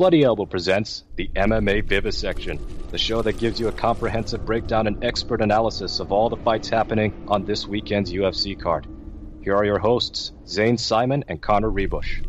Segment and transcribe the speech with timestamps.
[0.00, 2.58] Bloody Elbow presents the MMA Vivisection,
[2.90, 6.70] the show that gives you a comprehensive breakdown and expert analysis of all the fights
[6.70, 8.86] happening on this weekend's UFC card.
[9.42, 12.24] Here are your hosts, Zane Simon and Connor Ruebusch.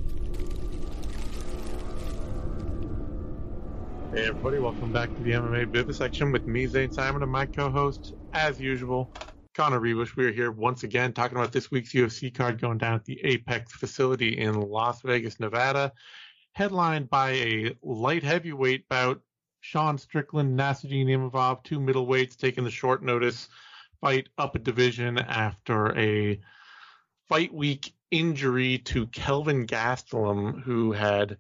[4.14, 8.16] Hey everybody, welcome back to the MMA Vivisection with me, Zane Simon, and my co-host,
[8.34, 9.10] as usual,
[9.54, 10.18] Connor Ruebusch.
[10.18, 13.22] We are here once again talking about this week's UFC card going down at the
[13.24, 15.94] Apex facility in Las Vegas, Nevada
[16.54, 19.22] headlined by a light heavyweight bout.
[19.62, 23.48] Sean Strickland, Nassourdine Imavov, two middleweights taking the short notice
[24.02, 26.42] fight up a division after a
[27.30, 31.38] fight week injury to Kelvin Gastelum, who had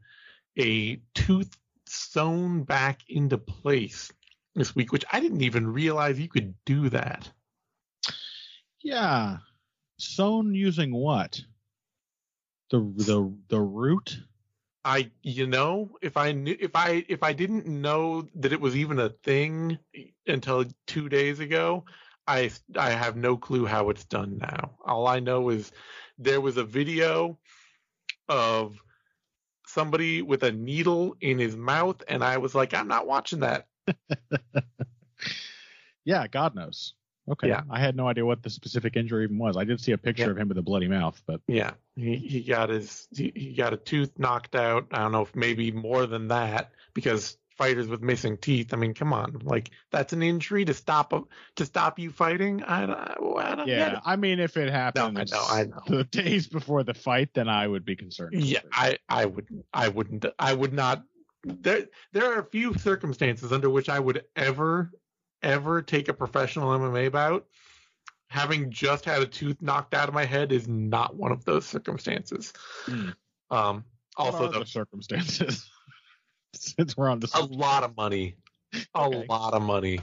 [0.57, 1.57] a tooth
[1.87, 4.11] sewn back into place
[4.55, 7.29] this week, which I didn't even realize you could do that.
[8.81, 9.37] Yeah,
[9.97, 11.41] sewn using what?
[12.69, 14.19] The the the root
[14.83, 18.75] I you know if I knew if I if I didn't know that it was
[18.75, 19.77] even a thing
[20.25, 21.85] until two days ago,
[22.27, 24.77] I I have no clue how it's done now.
[24.83, 25.71] All I know is
[26.17, 27.37] there was a video
[28.27, 28.81] of
[29.67, 33.67] somebody with a needle in his mouth, and I was like, I'm not watching that.
[36.05, 36.93] yeah, God knows.
[37.29, 37.49] Okay.
[37.49, 37.61] Yeah.
[37.69, 39.55] I had no idea what the specific injury even was.
[39.55, 40.31] I did see a picture yeah.
[40.31, 43.73] of him with a bloody mouth, but yeah, he, he got his he, he got
[43.73, 44.87] a tooth knocked out.
[44.91, 48.73] I don't know if maybe more than that because fighters with missing teeth.
[48.73, 51.13] I mean, come on, like that's an injury to stop
[51.55, 52.63] to stop you fighting.
[52.63, 55.81] I don't, I don't yeah, I mean, if it happened no, I know, I know.
[55.97, 58.33] the days before the fight, then I would be concerned.
[58.33, 61.03] Yeah, I I would I wouldn't I would not.
[61.43, 64.91] There there are a few circumstances under which I would ever
[65.43, 67.45] ever take a professional MMA bout,
[68.29, 71.65] having just had a tooth knocked out of my head is not one of those
[71.65, 72.53] circumstances.
[72.85, 73.15] Mm.
[73.49, 73.83] Um,
[74.17, 75.69] also, the circumstances.
[76.53, 78.35] Since we're on this, a lot of money,
[78.93, 79.25] a okay.
[79.29, 79.99] lot of money.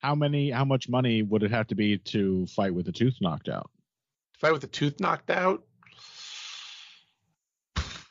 [0.00, 0.50] How many?
[0.50, 3.70] How much money would it have to be to fight with a tooth knocked out?
[4.34, 5.62] To fight with a tooth knocked out?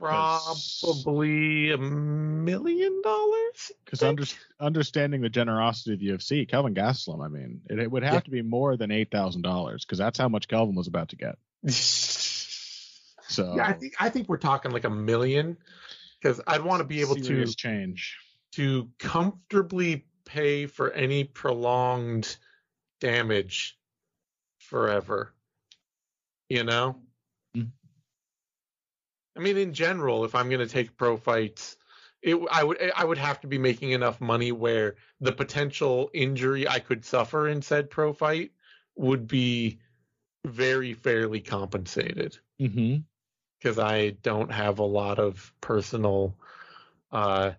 [0.06, 3.72] Probably a million dollars.
[3.84, 4.24] Because under,
[4.60, 8.20] understanding the generosity of the UFC, Kelvin Gastelum, I mean, it, it would have yeah.
[8.22, 11.16] to be more than eight thousand dollars because that's how much Kelvin was about to
[11.16, 11.38] get.
[11.72, 15.58] so yeah, I think I think we're talking like a million
[16.22, 18.18] because I'd want to be able to change
[18.54, 22.38] to comfortably pay for any prolonged
[23.00, 23.78] damage
[24.60, 25.34] forever.
[26.50, 26.98] You know?
[29.36, 31.78] I mean, in general, if I'm going to take pro fights,
[32.22, 36.68] it I would I would have to be making enough money where the potential injury
[36.68, 38.52] I could suffer in said pro fight
[38.96, 39.80] would be
[40.46, 42.38] very fairly compensated.
[42.60, 42.98] Mm-hmm.
[43.60, 46.36] Because I don't have a lot of personal
[47.12, 47.52] uh,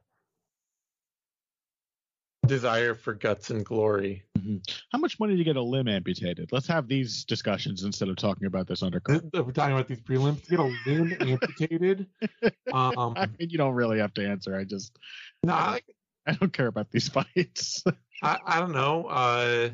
[2.46, 4.24] desire for guts and glory.
[4.38, 4.56] Mm-hmm.
[4.92, 6.50] How much money do you get a limb amputated?
[6.52, 9.30] Let's have these discussions instead of talking about this undercard.
[9.46, 10.44] We're talking about these prelims.
[10.44, 12.06] To get a limb amputated.
[12.72, 14.56] Um, I mean, you don't really have to answer.
[14.56, 14.98] I just
[15.42, 15.80] no, I,
[16.26, 17.84] I don't care about these fights.
[18.22, 19.06] I, I don't know.
[19.06, 19.70] Uh,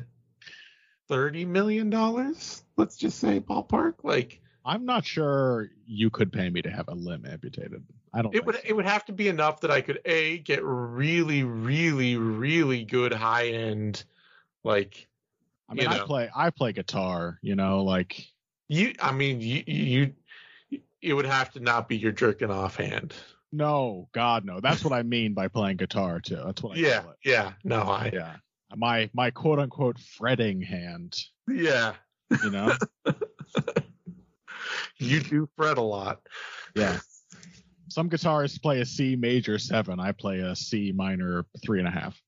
[1.07, 2.63] thirty million dollars.
[2.77, 3.95] Let's just say ballpark.
[4.03, 7.83] Like I'm not sure you could pay me to have a limb amputated.
[8.13, 8.35] I don't.
[8.35, 8.55] It would.
[8.55, 8.61] So.
[8.63, 13.13] It would have to be enough that I could a get really, really, really good
[13.13, 14.03] high end,
[14.63, 15.07] like.
[15.69, 16.29] I mean, I play.
[16.35, 17.39] I play guitar.
[17.41, 18.27] You know, like.
[18.69, 18.93] You.
[19.01, 19.63] I mean, you.
[19.65, 20.13] You.
[21.01, 23.13] It would have to not be your jerking off hand.
[23.51, 24.59] No, God, no.
[24.59, 26.41] That's what I mean by playing guitar too.
[26.45, 26.85] That's what I mean.
[26.85, 27.53] yeah, Yeah.
[27.63, 28.11] No, I.
[28.13, 28.35] Yeah.
[28.75, 31.19] My my quote unquote fretting hand.
[31.47, 31.93] Yeah.
[32.43, 32.75] You know.
[34.97, 36.21] you do fret a lot.
[36.75, 36.99] Yeah
[37.93, 39.99] some guitarists play a C major seven.
[39.99, 42.19] I play a C minor three and a half.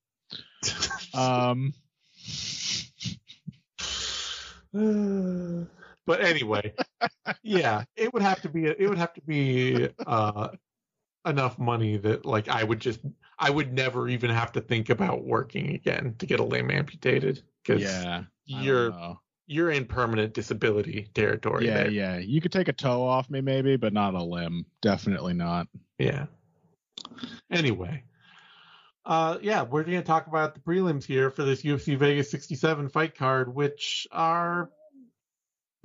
[1.14, 1.74] um,
[6.06, 6.72] but anyway,
[7.42, 10.48] yeah, it would have to be it would have to be uh,
[11.26, 13.00] enough money that like I would just
[13.38, 17.42] I would never even have to think about working again to get a limb amputated
[17.64, 21.66] because yeah, you're you're in permanent disability territory.
[21.66, 21.90] Yeah, there.
[21.90, 22.18] yeah.
[22.18, 24.66] You could take a toe off me, maybe, but not a limb.
[24.82, 25.68] Definitely not.
[25.98, 26.26] Yeah.
[27.50, 28.02] Anyway,
[29.04, 32.88] uh, yeah, we're going to talk about the prelims here for this UFC Vegas 67
[32.88, 34.70] fight card, which are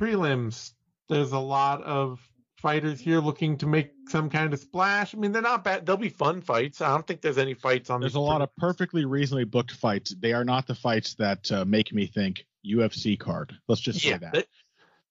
[0.02, 0.72] prelims.
[1.08, 2.20] There's a lot of
[2.58, 5.14] fighters here looking to make some kind of splash.
[5.14, 5.86] I mean, they're not bad.
[5.86, 6.82] They'll be fun fights.
[6.82, 8.02] I don't think there's any fights on.
[8.02, 10.16] There's a lot of perfectly reasonably booked fights.
[10.20, 13.54] They are not the fights that uh, make me think UFC card.
[13.68, 14.48] Let's just yeah, say that.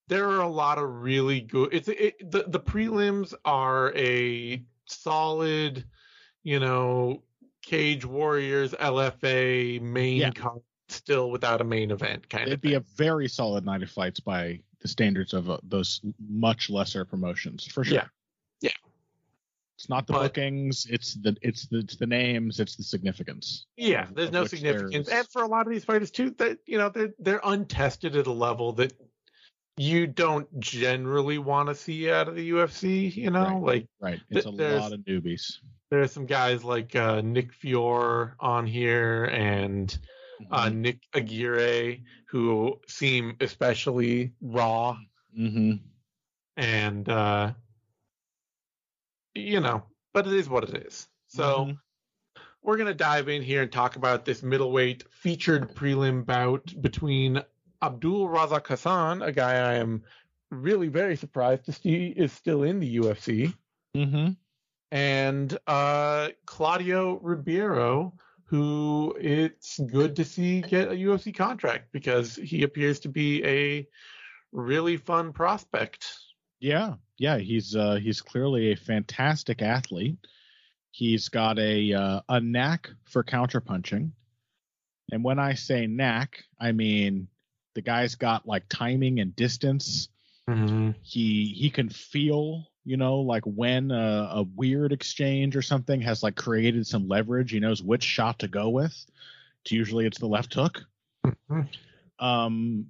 [0.08, 1.70] there are a lot of really good.
[1.73, 5.85] It's it, the the prelims are a solid
[6.43, 7.23] you know,
[7.62, 10.31] Cage Warriors, LFA main Yeah.
[10.31, 13.91] card still without a main event kind of It'd be a very solid night of
[13.91, 17.99] fights by the standards of uh, those much lesser promotions, for sure.
[17.99, 18.06] Yeah.
[19.81, 20.87] It's not the But- bookings.
[20.91, 22.61] It's the it's the it's the names.
[22.61, 23.65] It's the significance.
[23.79, 26.59] Yeah, there's of no significance, there's- and for a lot of these fighters too, that
[26.67, 28.93] you know they're they're untested at a level that
[29.79, 33.09] you don't generally want to see out of the UFC.
[33.17, 33.62] You know, Right.
[33.62, 34.21] like Right.
[34.29, 35.50] It's Th- a lot of newbies.
[35.91, 39.99] there are some guys like uh, Nick Fiore on here and
[40.50, 40.81] uh, Mm-hmm.
[40.83, 44.99] Nick Aguirre who seem especially raw
[45.35, 45.76] hmm
[46.59, 47.55] and uh,
[49.35, 49.82] you know,
[50.12, 51.06] but it is what it is.
[51.29, 51.67] So.
[51.67, 51.79] Mhm.
[52.62, 57.43] we're going to dive in here and talk about this middleweight featured prelim bout between
[57.81, 60.03] Abdul Razak Alhassan, a guy I am
[60.50, 63.55] really very surprised to see is still in the UFC,
[63.97, 64.32] Mm-hmm.
[64.93, 68.12] and uh, Claudio Ribeiro,
[68.44, 73.88] who it's good to see get a UFC contract because he appears to be a
[74.53, 76.05] really fun prospect.
[76.61, 80.19] Yeah, yeah, he's uh, he's clearly a fantastic athlete.
[80.91, 84.11] He's got a uh, a knack for counterpunching,
[85.11, 87.29] and when I say knack, I mean
[87.75, 90.09] the guy's got like timing and distance.
[90.49, 90.91] Mm-hmm.
[91.03, 96.23] He he can feel, you know, like when a, a weird exchange or something has
[96.23, 97.53] like created some leverage.
[97.53, 98.95] He knows which shot to go with.
[99.62, 100.83] It's usually it's the left hook.
[101.25, 101.69] Mhm.
[102.19, 102.87] Um,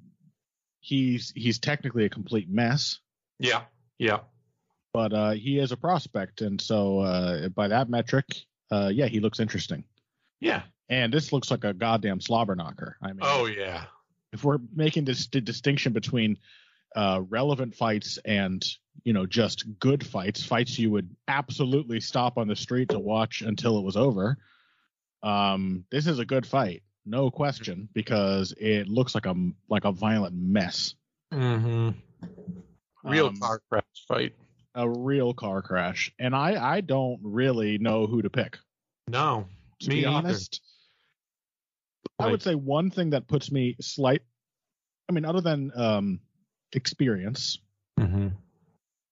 [0.81, 2.99] he's he's technically a complete mess.
[3.41, 3.63] Yeah,
[3.99, 4.21] yeah.
[4.93, 8.27] but uh, he is a prospect, and so uh, by that metric,
[8.71, 9.85] uh, yeah, he looks interesting.
[10.41, 10.63] Yeah.
[10.89, 12.97] And this looks like a goddamn slobber knocker.
[13.03, 13.85] I mean, Oh, yeah.
[14.33, 16.39] if we're making this di- distinction between
[16.97, 18.65] uh, relevant fights and
[19.05, 23.43] you know just good fights, fights you would absolutely stop on the street to watch
[23.43, 24.37] until it was over.
[25.23, 29.35] Um, this is a good fight, no question, because it looks like a
[29.69, 30.95] like a violent mess,
[31.33, 31.91] Mm-hmm.
[33.05, 34.35] Real Um, car crash fight.
[34.75, 38.59] a real car crash, and I I don't really know who to pick.
[39.09, 39.49] No.
[39.81, 40.17] to Me be either.
[40.29, 40.61] honest.
[42.19, 44.23] I would say one thing that puts me slight
[45.09, 46.21] I mean other than um
[46.73, 47.59] experience,
[47.99, 48.29] Mm-hmm.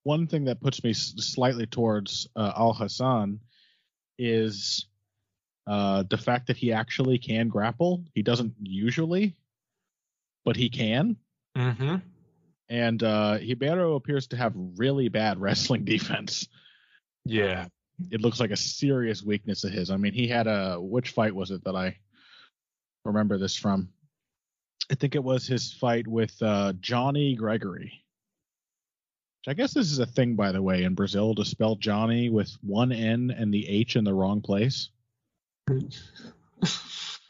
[0.04, 3.40] one thing that puts me slightly towards uh, Alhassan
[4.18, 4.86] is
[5.66, 8.04] uh the fact that he actually can grapple.
[8.14, 9.34] He doesn't usually,
[10.44, 11.16] but he can.
[11.56, 11.96] Mm-hmm.
[12.68, 16.46] And uh Ribeiro appears to have really bad wrestling defense.
[17.24, 17.66] Yeah.
[18.10, 19.90] it looks like a serious weakness of his.
[19.90, 21.96] I mean, he had a which fight was it that I
[23.04, 23.88] remember this from?
[24.90, 28.04] I think it was his fight with uh, Johnny Gregory.
[29.40, 32.30] Which I guess this is a thing, by the way, in Brazil to spell Johnny
[32.30, 34.88] with one N and the H in the wrong place,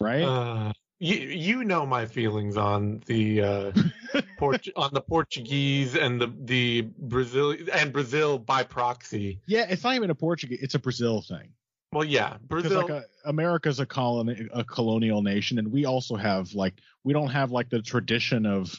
[0.00, 0.22] right?
[0.22, 3.72] Uh, you you know my feelings on the uh,
[4.38, 9.40] Port- on the Portuguese and the the Brazil and Brazil by proxy.
[9.46, 11.50] yeah, it's not even a Portuguese; it's a Brazil thing.
[11.92, 12.80] Well, yeah, Because Brazil.
[12.82, 16.74] like a, America's a colony, a colonial nation, and we also have like
[17.04, 18.78] we don't have like the tradition of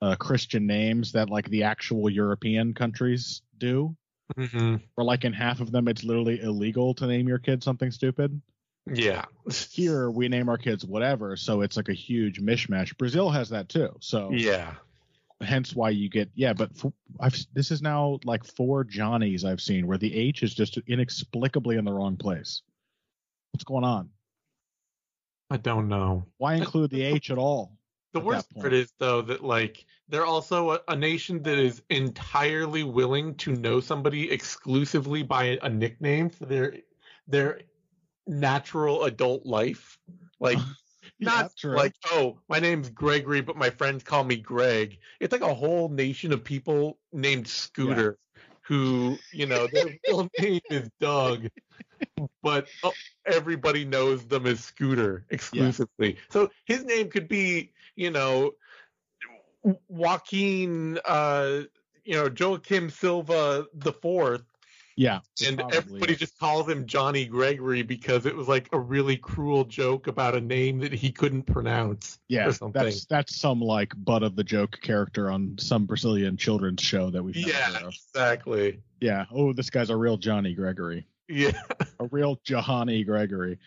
[0.00, 3.96] uh, Christian names that like the actual European countries do.
[4.36, 4.80] Mhm.
[4.96, 8.40] Or like in half of them, it's literally illegal to name your kid something stupid.
[8.86, 9.24] Yeah.
[9.70, 12.96] Here, we name our kids whatever, so it's like a huge mishmash.
[12.96, 14.74] Brazil has that too, so Yeah.
[15.40, 16.52] hence why you get yeah.
[16.52, 20.54] But for, I've this is now like four Johnnies I've seen where the H is
[20.54, 22.62] just inexplicably in the wrong place.
[23.52, 24.10] What's going on?
[25.50, 26.26] I don't know.
[26.38, 27.72] Why include the H at all?
[28.12, 31.82] The at worst part is though that like they're also a, a nation that is
[31.90, 36.76] entirely willing to know somebody exclusively by a, a nickname for their
[37.28, 37.60] their
[38.26, 39.98] natural adult life.
[40.40, 40.58] Like
[41.18, 41.74] Yeah, not true.
[41.76, 44.98] like oh my name's Gregory but my friends call me Greg.
[45.20, 48.18] It's like a whole nation of people named Scooter
[48.62, 51.48] who you know their real name is Doug,
[52.42, 52.90] but uh,
[53.24, 56.18] everybody knows them as Scooter exclusively.
[56.28, 58.52] So his name could be you know
[59.88, 61.62] Joaquin, uh,
[62.04, 64.44] you know Joaquim Silva the fourth,
[64.96, 69.16] yeah, and probably everybody just calls him Johnny Gregory because it was like a really
[69.16, 72.18] cruel joke about a name that he couldn't pronounce.
[72.28, 72.46] yeah.
[72.46, 72.82] or something.
[72.82, 77.22] That's that's some like butt of the joke character on some Brazilian children's show that
[77.22, 78.80] we've Yeah, exactly.
[79.00, 79.26] Yeah.
[79.30, 81.06] Oh, this guy's a real Johnny Gregory.
[81.28, 81.52] Yeah.
[82.00, 83.58] a real Johanny Gregory.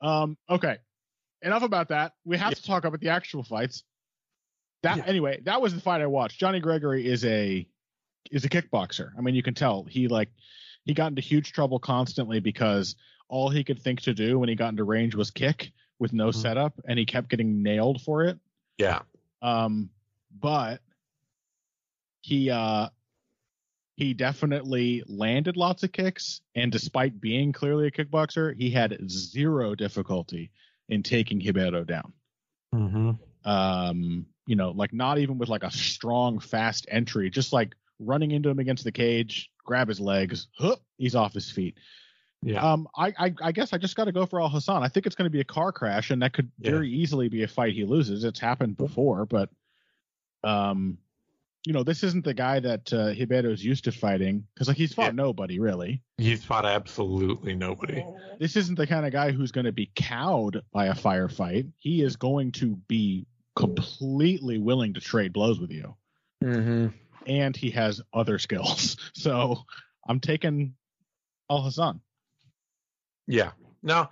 [0.00, 0.78] Um, okay.
[1.42, 2.14] Enough about that.
[2.24, 3.84] We have to talk about the actual fights.
[4.82, 5.04] That Yeah.
[5.06, 6.40] anyway, that was the fight I watched.
[6.40, 7.68] Johnny Gregory is a
[8.30, 9.10] is a kickboxer.
[9.16, 10.30] I mean, you can tell he like
[10.84, 12.96] he got into huge trouble constantly because
[13.28, 16.28] all he could think to do when he got into range was kick with no
[16.28, 16.34] Mhm.
[16.34, 18.38] setup, and he kept getting nailed for it.
[18.78, 19.02] Yeah.
[19.42, 19.90] Um,
[20.38, 20.80] but
[22.22, 22.88] he uh
[23.96, 29.74] he definitely landed lots of kicks, and despite being clearly a kickboxer, he had zero
[29.74, 30.50] difficulty
[30.88, 32.12] in taking Ribeiro down.
[32.74, 33.12] Mm-hmm.
[33.48, 38.30] Um, you know, like not even with like a strong, fast entry, just like running
[38.30, 41.76] into him against the cage, grab his legs, hup, he's off his feet.
[42.42, 42.60] Yeah.
[42.62, 44.82] Um, I, I, I guess I just got to go for Alhassan.
[44.82, 46.72] I think it's going to be a car crash, and that could Yeah.
[46.72, 48.24] very easily be a fight he loses.
[48.24, 49.48] It's happened before, but
[50.44, 50.98] um,
[51.66, 54.92] you know, this isn't the guy that uh, Ribeiro's used to fighting because like he's
[54.94, 55.10] fought Yeah.
[55.12, 56.02] nobody really.
[56.18, 58.04] He's fought absolutely nobody.
[58.38, 61.66] This isn't the kind of guy who's going to be cowed by a firefight.
[61.78, 63.26] He is going to be
[63.56, 65.96] completely willing to trade blows with you,
[66.44, 66.88] Mm-hmm.
[67.26, 68.96] And he has other skills.
[69.14, 69.64] So
[70.08, 70.74] I'm taking
[71.50, 72.00] Alhassan.
[73.26, 73.50] Yeah.
[73.82, 74.08] No,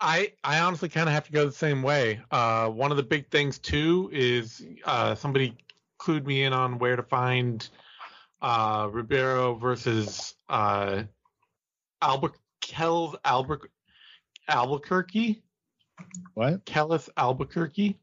[0.00, 2.20] I I honestly kind of have to go the same way.
[2.30, 5.56] Uh, one of the big things too is uh, somebody
[6.00, 7.68] clued me in on where to find
[8.42, 11.04] uh, Ribeiro versus uh,
[12.02, 13.70] Albert Kells Albert
[14.48, 15.42] Albuquerque
[16.34, 16.64] What?
[16.66, 17.98] Kellis Albuquerque.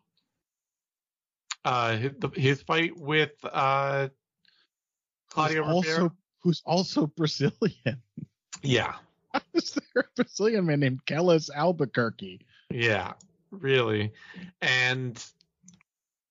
[1.64, 4.08] Uh, his, the, his fight with uh,
[5.32, 6.04] Claudio who's Ribeiro.
[6.04, 8.02] also who's also Brazilian.
[8.62, 8.96] Yeah,
[9.54, 12.42] Is there a Brazilian man named Kellis Albuquerque?
[12.70, 13.14] yeah,
[13.50, 14.12] really,
[14.62, 15.24] and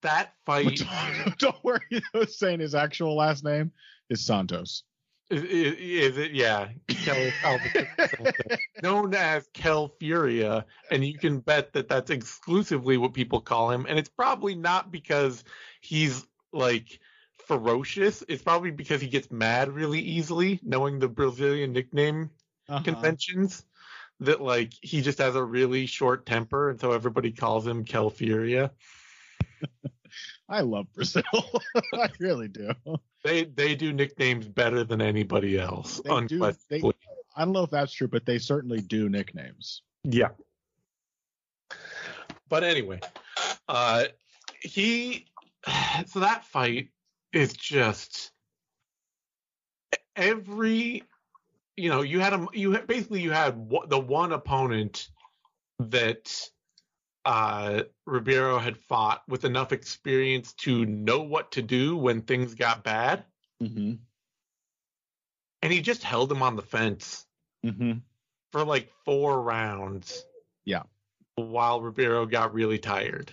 [0.03, 0.83] that fight.
[1.25, 3.73] don't, don't worry, though, saying his actual last name
[4.11, 4.85] is Santos.
[5.31, 6.33] Is, is, is it?
[6.33, 13.13] Yeah, Kel Albuquerque, known as Kel Furia, and you can bet that that's exclusively what
[13.15, 13.87] people call him.
[13.89, 15.43] And it's probably not because
[15.81, 16.99] he's like
[17.51, 18.23] ferocious.
[18.29, 22.31] It's probably because he gets mad really easily, knowing the Brazilian nickname
[22.69, 22.83] Uh-huh.
[22.85, 23.65] conventions.
[24.21, 28.11] That like he just has a really short temper, and so everybody calls him Kel
[28.11, 28.71] Furia.
[30.49, 31.23] I love Brazil.
[31.95, 32.71] I really do.
[33.25, 36.53] They they do nicknames better than anybody else, They do.
[36.69, 36.83] They.
[37.35, 39.83] I don't know if that's true, but they certainly do nicknames.
[40.05, 40.29] Yeah.
[42.49, 43.01] But anyway,
[43.69, 44.05] uh
[44.61, 45.27] he
[46.07, 46.89] so that fight
[47.33, 48.33] is just
[50.17, 51.03] every
[51.77, 55.09] you know, you had a you had, basically you had the one opponent
[55.79, 56.31] that
[57.25, 62.85] uh Ribeiro had fought with enough experience to know what to do when things got
[62.85, 63.25] bad
[63.63, 63.93] Mm-hmm.
[65.63, 67.27] and he just held him on the fence
[67.65, 67.99] Mm-hmm.
[68.53, 70.25] for like four rounds.
[70.65, 70.83] Yeah.
[71.35, 73.31] While Ribeiro got really tired.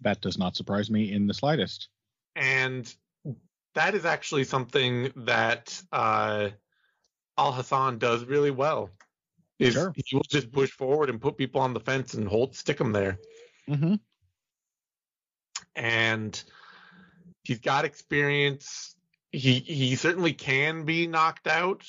[0.00, 1.88] That does not surprise me in the slightest.
[2.36, 2.94] And
[3.74, 6.50] that is actually something that uh,
[7.38, 8.90] Alhassan does really well.
[9.58, 9.92] Is Sure.
[9.96, 12.92] he will just push forward and put people on the fence and hold stick them
[12.92, 13.18] there.
[13.68, 13.94] Mm-hmm.
[15.74, 16.42] And
[17.42, 18.94] he's got experience.
[19.32, 21.84] He he certainly can be knocked out.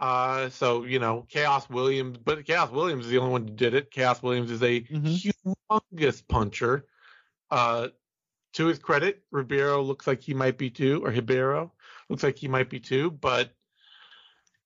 [0.00, 3.74] Uh, so you know, Khaos Williams, but Khaos Williams is the only one who did
[3.74, 3.90] it.
[3.90, 5.32] Khaos Williams is a Mhm.
[5.70, 6.86] humongous puncher.
[7.50, 7.88] Uh,
[8.54, 11.72] to his credit, Ribeiro looks like he might be too, or Ribeiro
[12.08, 13.52] looks like he might be too, but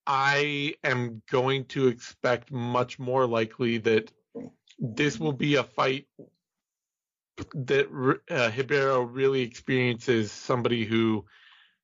[0.07, 4.11] I am going to expect much more likely that
[4.79, 6.07] this will be a fight
[7.55, 7.87] that
[8.31, 11.25] uh, Ribeiro really experiences somebody who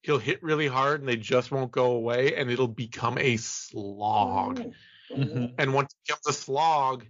[0.03, 4.63] he'll hit really hard and they just won't go away and it'll become a slog.
[5.11, 5.47] Mm-hmm.
[5.59, 7.07] And once it becomes a slog,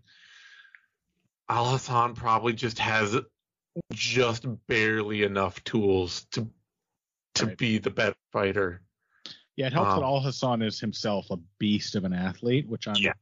[1.51, 3.17] Alhassan probably just has
[3.93, 6.49] just barely enough tools to
[7.35, 7.59] to Right.
[7.59, 8.83] be the better fighter.
[9.57, 12.97] Yeah, it helps Um, that Alhassan is himself a beast of an athlete, which I'm
[12.97, 13.13] Yeah.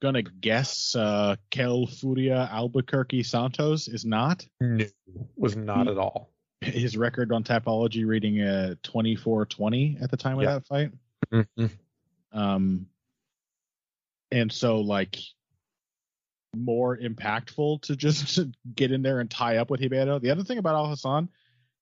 [0.00, 4.46] gonna guess uh Kel Furia Albuquerque Santos is not.
[4.60, 4.86] No,
[5.36, 6.30] was not at all.
[6.60, 10.54] His record on Tapology reading uh 24-20 at the time of Yeah.
[10.54, 10.92] that fight.
[11.30, 11.66] Mm-hmm.
[12.32, 12.88] Um
[14.30, 15.18] and so like
[16.54, 18.38] more impactful to just
[18.74, 20.18] get in there and tie up with Ribeiro.
[20.18, 21.28] The other thing about Alhassan,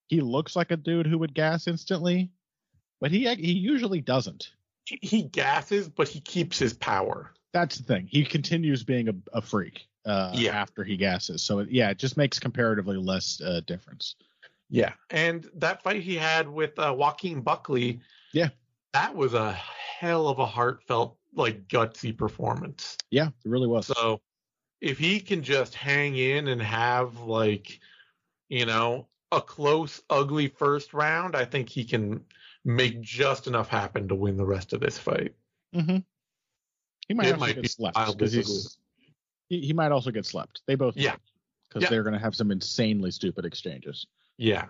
[0.09, 2.31] he looks like a dude who would gas instantly,
[3.00, 4.52] but he he usually doesn't.
[4.85, 7.33] He, he gasses, but he keeps his power.
[7.52, 8.07] That's the thing.
[8.11, 10.52] He continues being a, a freak uh, Yeah.
[10.59, 11.43] after he gasses.
[11.43, 14.17] So yeah, it just makes comparatively less uh, difference.
[14.71, 18.00] Yeah, and that fight he had with uh, Joaquin Buckley,
[18.33, 18.49] Yeah.
[18.95, 22.97] that was a hell of a heartfelt, like gutsy performance.
[23.11, 23.87] Yeah, it really was.
[23.87, 24.21] So
[24.83, 27.79] if he can just hang in and have like,
[28.49, 32.25] you know, a close, ugly first round, I think he can
[32.65, 35.35] make just enough happen to win the rest of this fight.
[35.75, 35.99] mm-hmm.
[37.07, 38.77] He might might get be slept because
[39.49, 40.62] he, he might also get slept.
[40.67, 41.17] They both Yeah.
[41.69, 41.89] because Yeah.
[41.89, 44.07] they're going to have some insanely stupid exchanges.
[44.37, 44.67] Yeah.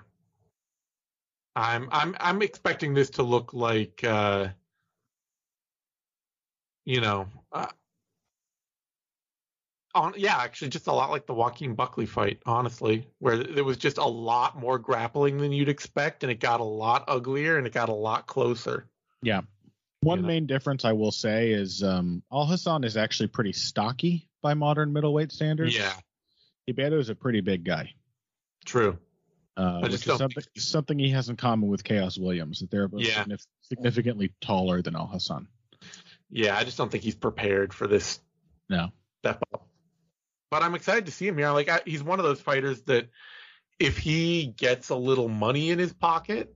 [1.57, 4.49] I'm I'm I'm expecting this to look like uh
[6.85, 7.67] you know uh,
[9.95, 13.77] on yeah, actually just a lot like the Joaquin Buckley fight, honestly, where there was
[13.77, 17.67] just a lot more grappling than you'd expect and it got a lot uglier and
[17.67, 18.89] it got a lot closer.
[19.23, 19.43] Yeah.
[20.01, 20.29] One You know.
[20.29, 25.31] main difference I will say is um, Alhassan is actually pretty stocky by modern middleweight
[25.31, 25.77] standards.
[25.77, 25.93] Yeah,
[26.69, 27.93] Ibeto is a pretty big guy,
[28.65, 28.99] true.
[29.57, 32.89] uh, which is something think something he has in common with Khaos Williams that they're
[32.89, 33.23] both Yeah.
[33.25, 35.47] signif- significantly taller than Alhassan.
[36.31, 38.19] Yeah, I just don't think he's prepared for this
[38.69, 38.89] No.
[39.21, 39.69] step up.
[40.53, 41.51] But I'm excited to see him here.
[41.51, 43.09] Like I, he's one of those fighters that
[43.79, 46.55] if he gets a little money in his pocket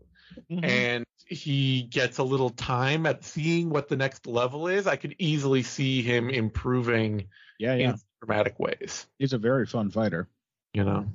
[0.50, 0.64] Mm-hmm.
[0.64, 5.16] and he gets a little time at seeing what the next level is, I could
[5.18, 9.06] easily see him improving yeah, yeah, in dramatic ways.
[9.18, 10.28] he's a very fun fighter.
[10.74, 11.06] You know.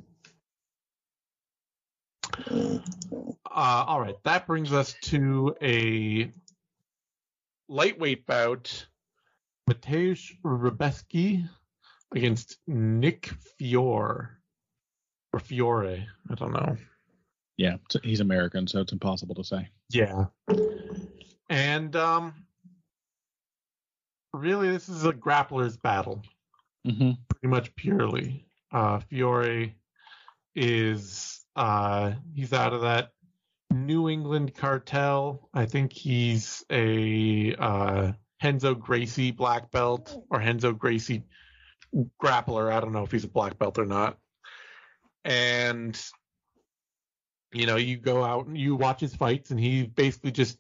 [2.49, 2.79] Uh,
[3.45, 6.31] all right, that brings us to a
[7.69, 8.87] lightweight bout.
[9.69, 11.47] Mateusz Rebecki
[12.13, 14.29] against Nick Fiore
[15.33, 16.07] or Fiore.
[16.29, 16.77] I don't know.
[17.57, 19.69] Yeah, he's American, so it's impossible to say.
[19.89, 20.25] Yeah.
[21.49, 22.33] And um
[24.33, 26.23] really this is a grappler's battle.
[26.87, 27.11] Mm-hmm.
[27.29, 28.45] pretty much purely.
[28.71, 29.75] Uh, Fiore
[30.55, 33.11] is uh, he's out of that
[33.69, 35.49] New England cartel.
[35.53, 38.13] I think he's a uh,
[38.43, 41.23] Renzo Gracie black belt or Renzo Gracie
[42.21, 42.71] grappler.
[42.71, 44.17] I don't know if he's a black belt or not.
[45.23, 45.99] And
[47.53, 50.57] you know, you go out and you watch his fights, and he basically just,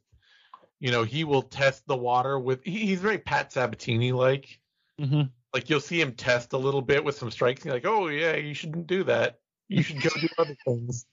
[0.79, 2.63] you know, he will test the water with.
[2.63, 4.59] He, he's very Pat Sabatini like
[4.99, 5.21] Mm-hmm.
[5.51, 7.61] like you'll see him test a little bit with some strikes.
[7.61, 9.39] And you're like, oh yeah, you shouldn't do that.
[9.67, 11.07] You should go do other things.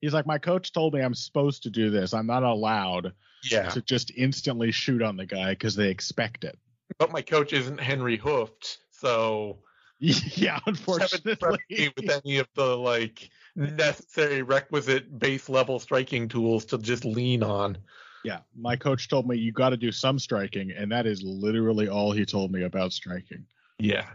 [0.00, 2.14] He's like, my coach told me I'm supposed to do this.
[2.14, 3.12] I'm not allowed
[3.48, 6.58] Yeah, to just instantly shoot on the guy because they expect it.
[6.98, 9.58] but my coach isn't Henry Hooft, so
[9.98, 11.92] yeah, haven't prepped me unfortunately.
[11.96, 17.76] with any of the like necessary requisite base level striking tools to just lean on.
[18.24, 21.88] Yeah, my coach told me you got to do some striking, and that is literally
[21.88, 23.44] all he told me about striking.
[23.78, 24.06] Yeah.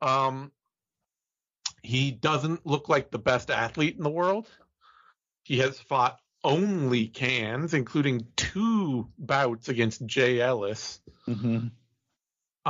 [0.00, 0.50] Um
[1.82, 4.48] he doesn't look like the best athlete in the world.
[5.44, 11.00] He has fought only cans, including two bouts against Jay Ellis.
[11.26, 11.68] Mm-hmm.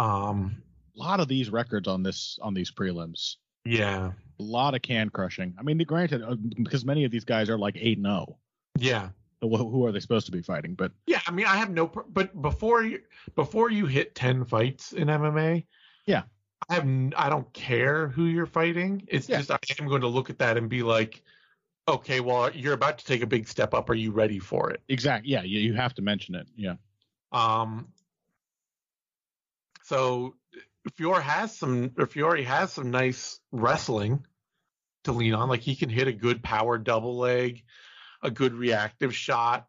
[0.00, 0.62] Um
[1.00, 4.12] lot of these records on this on these prelims, yeah.
[4.38, 5.54] a lot of can crushing.
[5.58, 8.38] I mean, granted, uh, because many of these guys are like eight and zero.
[8.78, 9.10] Yeah.
[9.40, 10.74] Who who are they supposed to be fighting?
[10.74, 13.00] But Yeah, I mean, I have no, pr- but before you
[13.34, 15.64] before you hit ten fights in MMA,
[16.06, 16.22] Yeah.
[16.68, 19.02] I have n- I don't care who you're fighting.
[19.08, 19.38] It's Yeah.
[19.38, 21.22] just I am going to look at that and be like,
[21.88, 23.88] okay, well, you're about to take a big step up.
[23.88, 24.82] Are you ready for it?
[24.88, 25.32] Exactly.
[25.32, 26.46] yeah, you, you have to mention it.
[26.54, 26.74] Yeah.
[27.32, 27.88] Um.
[29.82, 30.36] So
[30.94, 34.24] Fiore has some, or Fiore has some nice wrestling
[35.04, 35.48] to lean on.
[35.48, 37.62] Like he can hit a good power double leg,
[38.22, 39.66] a good reactive shot,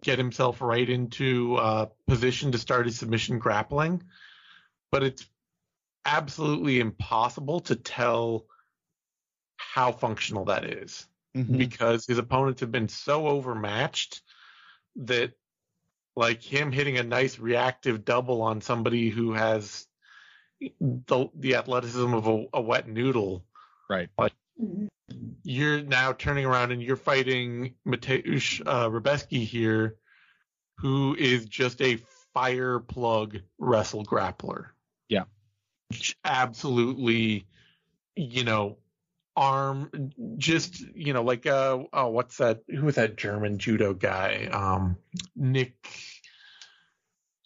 [0.00, 4.02] get himself right into uh, position to start his submission grappling.
[4.90, 5.26] But it's
[6.04, 8.46] absolutely impossible to tell
[9.56, 11.58] how functional that is Mhm.
[11.58, 14.22] because his opponents have been so overmatched
[14.96, 15.32] that
[16.16, 19.86] like him hitting a nice reactive double on somebody who has
[20.80, 23.44] the the athleticism of a, a wet noodle
[23.88, 24.08] Right.
[24.16, 24.32] But
[25.42, 29.96] you're now turning around and you're fighting Mateusz uh, Rebecki here
[30.78, 31.98] who is just a
[32.32, 34.66] fire plug wrestle grappler
[35.08, 35.24] Yeah.
[36.24, 37.46] absolutely
[38.14, 38.78] you know
[39.36, 39.90] arm
[40.36, 44.96] just you know like uh oh what's that who was that german judo guy um
[45.34, 45.74] nick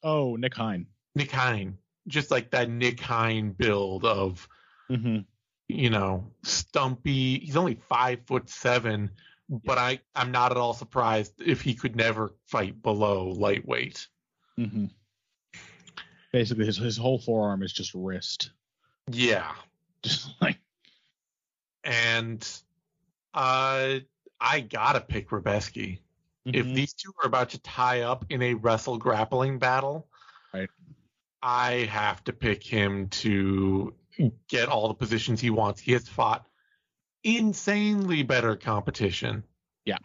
[0.03, 0.87] Oh, Nick Hein.
[1.15, 4.49] nick hein just like that nick hein build of
[4.91, 5.21] Mm-hmm.
[5.69, 9.11] you know stumpy he's only five foot seven
[9.49, 14.07] but i i'm not at all surprised if he could never fight below lightweight
[14.59, 14.87] Mm-hmm.
[16.33, 18.51] Basically, his his whole forearm is just wrist,
[19.11, 19.53] yeah
[20.03, 20.59] just like
[21.85, 22.47] and
[23.35, 23.99] uh
[24.41, 25.99] i gotta pick Rebecki.
[26.47, 26.75] if Mhm.
[26.75, 30.09] these two are about to tie up in a wrestle grappling battle,
[30.53, 30.69] Right.
[31.45, 33.95] I have to pick him to
[34.49, 35.81] get all the positions he wants.
[35.81, 36.47] He has fought
[37.23, 39.45] insanely better competition.
[39.85, 39.99] Yeah.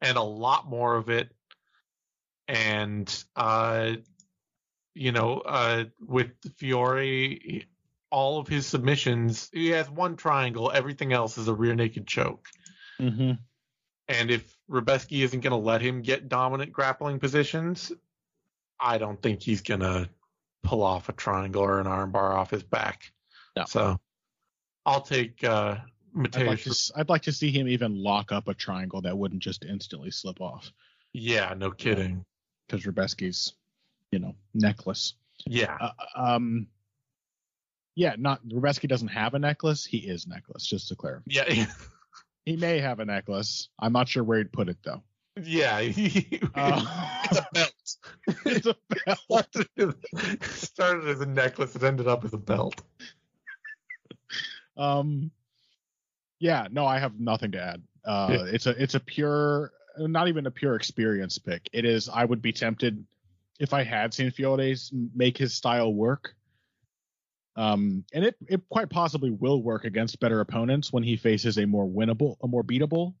[0.00, 1.30] And a lot more of it.
[2.46, 3.96] And uh
[4.94, 7.66] you know, uh, with Fiore,
[8.10, 10.72] all of his submissions, he has one triangle.
[10.74, 12.48] Everything else is a rear naked choke.
[13.00, 13.32] Mm-hmm.
[14.08, 17.92] And if Rebecki isn't going to let him get dominant grappling positions,
[18.80, 20.08] I don't think he's going to
[20.68, 23.10] pull off a triangle or an armbar off his back.
[23.56, 23.64] No.
[23.66, 23.98] So
[24.84, 25.76] I'll take uh,
[26.34, 29.16] I'd like, to, s- I'd like to see him even lock up a triangle that
[29.16, 30.70] wouldn't just instantly slip off
[31.14, 32.24] yeah, no kidding.
[32.66, 33.54] because Rebecki's,
[34.12, 35.14] you know, necklace.
[35.46, 35.76] Yeah.
[35.80, 36.66] Uh, um,
[37.94, 39.84] yeah, not Rebecki doesn't have a necklace.
[39.86, 41.24] He is necklace, just to clarify.
[41.26, 41.66] Yeah.
[42.44, 43.68] He may have a necklace.
[43.78, 45.02] I'm not sure where he'd put it though.
[45.42, 45.80] Yeah.
[46.54, 47.66] Uh,
[48.46, 49.46] it's a belt.
[49.54, 49.96] it's a belt.
[50.16, 52.80] started, as, started as a necklace, it ended up as a belt.
[54.76, 55.30] Um,
[56.38, 57.82] yeah, no, I have nothing to add.
[58.04, 61.68] Uh, it's a it's a pure, not even a pure experience pick.
[61.72, 62.08] It is.
[62.08, 63.04] I would be tempted
[63.58, 66.34] if I had seen Fiodes make his style work.
[67.56, 71.66] Um, and it it quite possibly will work against better opponents when he faces a
[71.66, 73.14] more winnable, a more beatable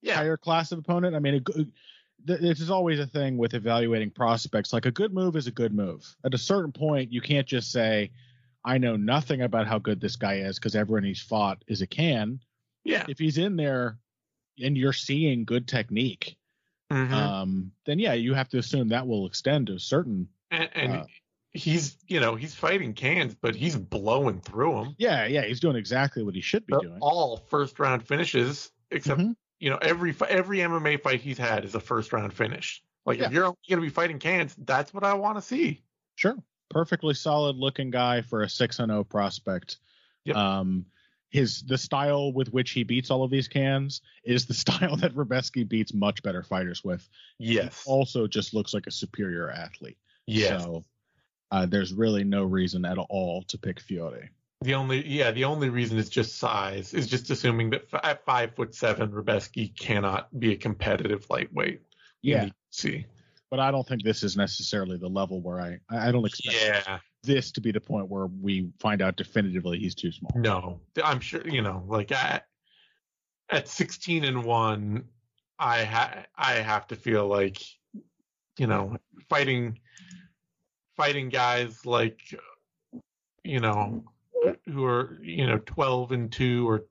[0.00, 0.14] Yeah.
[0.14, 1.14] higher class of opponent.
[1.14, 1.70] I mean, a good,
[2.26, 4.72] th- this is always a thing with evaluating prospects.
[4.72, 6.14] Like a good move is a good move.
[6.24, 8.10] At a certain point, you can't just say,
[8.64, 11.86] "I know nothing about how good this guy is" because everyone he's fought is a
[11.86, 12.40] can.
[12.84, 13.04] Yeah.
[13.08, 13.98] If he's in there
[14.60, 16.36] and you're seeing good technique,
[16.90, 17.12] Mhm.
[17.12, 20.28] um, then yeah, you have to assume that will extend to a certain.
[20.50, 21.04] and and uh,
[21.52, 24.94] he's, you know, he's fighting cans, but he's blowing through them.
[24.98, 26.98] Yeah, yeah, he's doing exactly what he should be They're doing.
[27.00, 29.36] all first round finishes, except Mhm.
[29.60, 32.82] You know every every MMA fight he's had is a first round finish.
[33.06, 33.26] Like Yeah.
[33.26, 35.82] if you're only going to be fighting cans, that's what I want to see.
[36.14, 36.36] Sure.
[36.70, 39.78] Perfectly solid looking guy for a 6 and 0 prospect.
[40.24, 40.36] Yep.
[40.36, 40.86] Um
[41.30, 45.14] his the style with which he beats all of these cans is the style that
[45.14, 47.06] Rebecki beats much better fighters with.
[47.38, 47.82] Yes.
[47.84, 49.98] He also just looks like a superior athlete.
[50.26, 50.62] yes.
[50.62, 50.84] So
[51.50, 54.30] uh, there's really no reason at all to pick Fiore.
[54.60, 56.92] The only yeah, the only reason is just size.
[56.92, 61.80] Is just assuming that f- at five foot seven, Rebecki cannot be a competitive lightweight.
[62.22, 63.06] Yeah, See.
[63.50, 66.58] but I don't think this is necessarily the level where I I I don't expect
[66.60, 66.98] Yeah.
[67.22, 70.32] this to be the point where we find out definitively he's too small.
[70.34, 71.84] No, I'm sure you know.
[71.86, 72.44] Like at
[73.50, 75.04] at 16 and one,
[75.60, 77.62] I ha- I have to feel like
[78.58, 78.96] you know
[79.28, 79.78] fighting
[80.96, 82.18] fighting guys like
[83.44, 84.02] you know
[84.66, 86.84] who are you know 12 and two or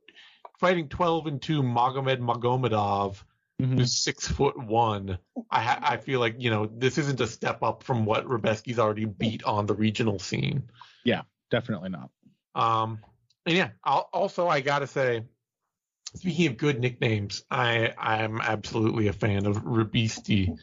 [0.59, 3.23] fighting 12 and two Magomed Magomedov
[3.59, 3.79] Mhm.
[3.79, 5.17] who's six foot one.
[5.49, 9.05] I I feel like you know this isn't a step up from what Rebecki's already
[9.05, 10.69] beat on the regional scene.
[11.03, 12.09] Yeah definitely not.
[12.55, 12.99] Um,
[13.45, 15.23] and yeah, I'll, also I gotta say,
[16.15, 20.57] speaking of good nicknames, I I'm absolutely a fan of Rubisti.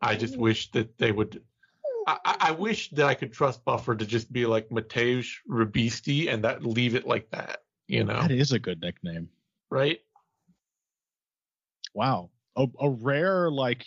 [0.00, 1.42] I just wish that they would.
[2.06, 6.64] I, wish that I could trust Buffer to just be like Mateusz Rubisti and that
[6.64, 7.62] leave it like that.
[7.86, 9.28] You know, That is a good nickname.
[9.70, 9.98] right?
[11.94, 13.84] Wow, a, a rare like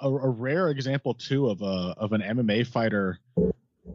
[0.00, 3.18] a, a rare example too of a of an MMA fighter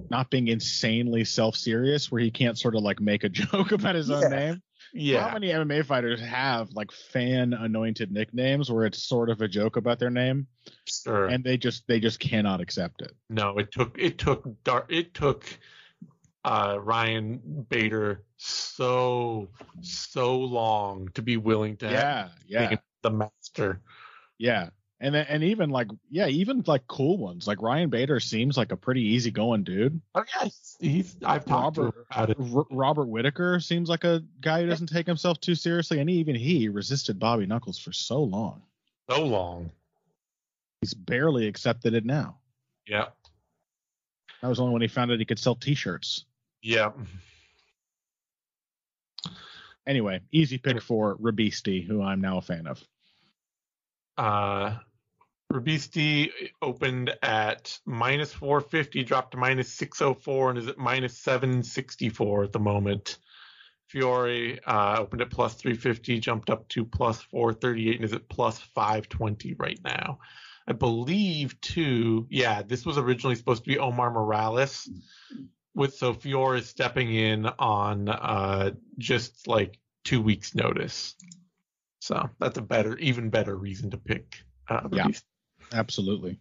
[0.10, 3.96] not being insanely self serious, where he can't sort of like make a joke about
[3.96, 4.30] his own
[4.94, 5.28] Yeah.
[5.28, 9.76] How many MMA fighters have like fan anointed nicknames where it's sort of a joke
[9.78, 10.48] about their name,
[10.86, 11.28] sure.
[11.28, 13.14] and they just they just cannot accept it.
[13.30, 15.46] No, it took it took dar- it took
[16.46, 19.50] uh, Ryan Bader so
[19.82, 23.82] so long to be willing to have Yeah, yeah, the master.
[24.38, 24.70] yeah.
[25.00, 28.76] And and even like yeah, even like cool ones like Ryan Bader seems like a
[28.78, 30.02] pretty easygoing dude.
[30.16, 32.38] Oh yeah, he's, I've talked to Robert- about it.
[32.40, 36.34] R- Robert Whitaker seems like a guy who doesn't take himself too seriously, and even
[36.36, 38.64] he resisted Bobby Knuckles for so long.
[39.08, 39.70] so long.
[40.82, 42.38] He's barely accepted it now.
[42.88, 43.06] Yeah,
[44.42, 46.26] That was only when he found out he could sell T-shirts.
[46.64, 46.92] yeah.
[49.86, 52.84] Anyway, easy pick for Rabisti, who I'm now a fan of.
[54.18, 54.78] Uh,
[55.52, 56.30] Rubisti
[56.62, 62.60] opened at minus 450, dropped to minus 604, and is at minus 764 at the
[62.60, 63.18] moment.
[63.88, 68.60] Fiore uh, opened at plus 350, jumped up to plus 438, and is at plus
[68.60, 70.20] 520 right now.
[70.68, 74.90] I believe, too, yeah, this was originally supposed to be Omar Morales.
[75.74, 81.16] With so Fiore is stepping in on uh, just like two weeks' notice.
[82.02, 84.44] So that's a better, even better reason to pick.
[84.68, 85.08] Uh, Yeah.
[85.74, 86.40] Absolutely.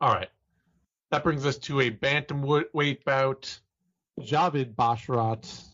[0.00, 0.28] All right.
[1.10, 3.58] That brings us to a bantamweight bout.
[4.20, 5.64] Javid Basharat,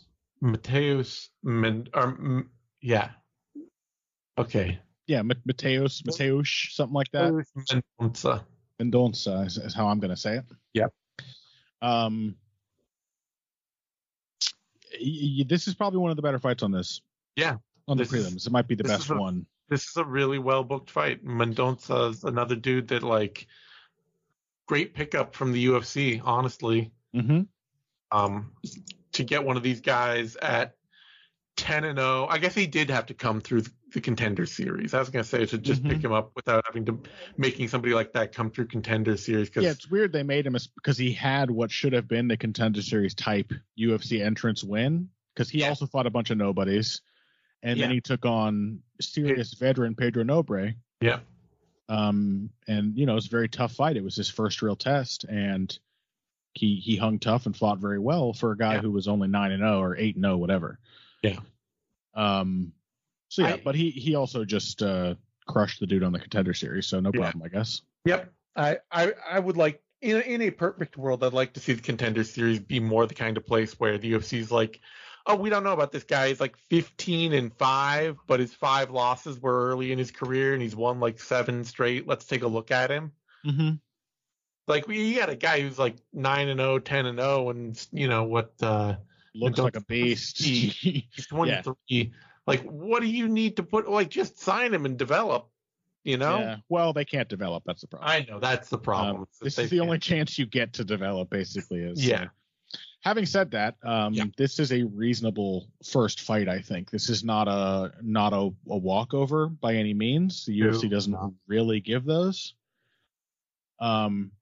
[0.41, 2.45] Mateus Men, or,
[2.81, 3.11] yeah.
[4.39, 4.79] Okay.
[5.07, 7.33] Yeah, Ma- Mateos, Mateos, something like that.
[7.33, 8.45] Mateus Mendonça.
[8.81, 10.45] Mendonça is, is how I'm going to say it.
[10.75, 10.93] Yep.
[11.83, 12.37] Um,
[15.01, 17.01] y- y- this is probably one of the better fights on this.
[17.37, 17.57] Yeah,
[17.89, 19.47] On the this is- prelims, it might be the best a- one.
[19.68, 21.24] This is a really well booked fight.
[21.24, 23.46] Mendonca's another dude that like
[24.66, 26.92] great pickup from the UFC, honestly.
[27.14, 27.42] Mm-hmm.
[28.12, 28.52] Um,
[29.12, 30.76] to get one of these guys at
[31.57, 32.26] 10 and 0.
[32.29, 34.92] I guess he did have to come through the contender series.
[34.94, 35.90] I was gonna say to just Mhm.
[35.90, 37.00] pick him up without having to
[37.38, 40.57] making somebody like that come through contender series because Yeah, it's weird they made him
[40.74, 45.48] because he had what should have been the contender series type UFC entrance win because
[45.48, 45.70] he Yeah.
[45.70, 47.00] also fought a bunch of nobodies,
[47.62, 50.75] and then he took on serious veteran Pedro Nobre.
[51.01, 51.21] yeah,
[51.88, 53.97] Um, and you know it's a very tough fight.
[53.97, 55.77] It was his first real test, and
[56.55, 58.81] he he hung tough and fought very well for a guy Yeah.
[58.81, 60.79] who was only nine and zero or eight and zero, whatever.
[61.23, 61.38] Yeah.
[62.14, 62.73] Um.
[63.29, 65.14] So yeah, I- but he he also just uh
[65.47, 67.21] crushed the dude on the contender series, so no Yeah.
[67.21, 67.83] problem, I guess.
[68.05, 68.33] Yep.
[68.57, 71.73] I, I I would like in a, in a perfect world, I'd like to see
[71.73, 74.81] the contender series be more the kind of place where the UFC's like,
[75.27, 76.29] oh, we don't know about this guy.
[76.29, 80.62] He's like 15 and five, but his five losses were early in his career, and
[80.62, 82.07] he's won like seven straight.
[82.07, 83.12] Let's take a look at him.
[83.45, 83.71] Mm-hmm.
[84.69, 88.09] Like we got a guy who's like nine and 0, 10 and 0, and you
[88.09, 88.53] know what?
[88.62, 88.97] uh
[89.35, 90.43] Looks like a beast.
[90.43, 92.12] He's 23.
[92.47, 93.89] Like, what do you need to put?
[93.89, 95.49] Like, just sign him and develop.
[96.05, 96.39] You know.
[96.39, 96.57] Yeah.
[96.69, 97.65] Well, they can't develop.
[97.67, 98.11] That's the problem.
[98.11, 99.23] I know that's the problem.
[99.23, 101.83] Um, this is the only chance you get to develop, basically.
[101.83, 102.29] Is Yeah.
[103.07, 104.25] Having said that, um, Yeah.
[104.37, 106.49] this is a reasonable first fight.
[106.49, 110.45] I think this is not a not a, a walkover by any means.
[110.45, 111.33] The No, UFC doesn't no.
[111.47, 112.55] really give those.
[113.79, 114.33] Um,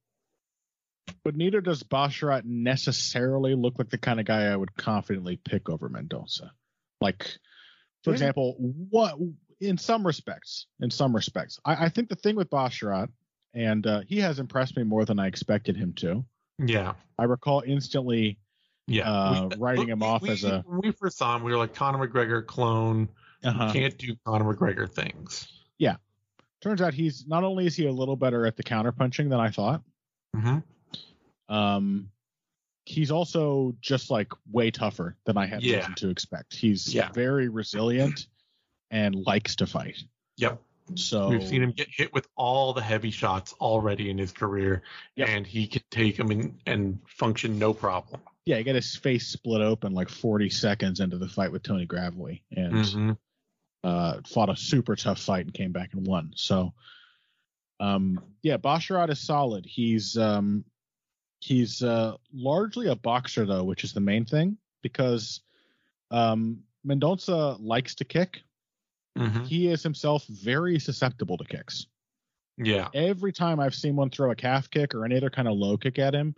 [1.24, 5.68] but neither does Basharat necessarily look like the kind of guy I would confidently pick
[5.68, 6.50] over Mendoza.
[7.02, 7.24] Like,
[8.02, 8.14] for Yeah.
[8.14, 9.18] example, what
[9.60, 13.10] in some respects, in some respects, I, I think the thing with Basharat,
[13.52, 16.24] and uh, he has impressed me more than I expected him to.
[16.58, 16.94] Yeah.
[17.18, 18.38] I recall instantly
[18.86, 19.10] Yeah.
[19.10, 21.52] uh, We- writing him we- off we- as a When we first saw him, we
[21.52, 23.08] were like Conor McGregor clone.
[23.42, 25.48] uh Can't do Conor McGregor things.
[25.78, 25.96] Yeah,
[26.60, 29.50] turns out he's not only is he a little better at the counterpunching than I
[29.50, 29.82] thought,
[30.36, 31.54] Mm-hmm.
[31.54, 32.10] um,
[32.86, 35.76] he's also just like way tougher than I had Yeah.
[35.78, 36.54] reason to expect.
[36.54, 37.10] He's Yeah.
[37.12, 38.26] very resilient
[38.90, 40.02] and likes to fight.
[40.36, 40.60] Yep.
[40.96, 44.82] So We've seen him get hit with all the heavy shots already in his career,
[45.16, 45.28] Yep.
[45.30, 48.20] and he can take them and, and function no problem.
[48.46, 51.86] Yeah, he got his face split open like 40 seconds into the fight with Tony
[51.86, 53.18] Gravely, and Mhm.
[53.82, 56.32] uh, fought a super tough fight and came back and won.
[56.36, 56.74] So,
[57.80, 59.66] um, yeah, Basharat is solid.
[59.66, 60.64] He's um,
[61.40, 65.40] he's uh, largely a boxer though, which is the main thing because
[66.10, 66.62] um,
[67.60, 68.42] likes to kick.
[69.16, 69.46] Mhm.
[69.46, 71.86] He is himself very susceptible to kicks.
[72.56, 72.88] Yeah.
[72.94, 75.76] Every time I've seen one throw a calf kick or any other kind of low
[75.76, 76.34] kick at him,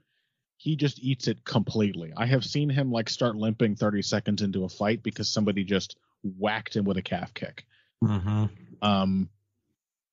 [0.56, 2.12] he just eats it completely.
[2.16, 5.96] I have seen him like start limping 30 seconds into a fight because somebody just
[6.22, 7.66] whacked him with a calf kick.
[8.02, 8.46] Mm-hmm.
[8.82, 9.28] Um,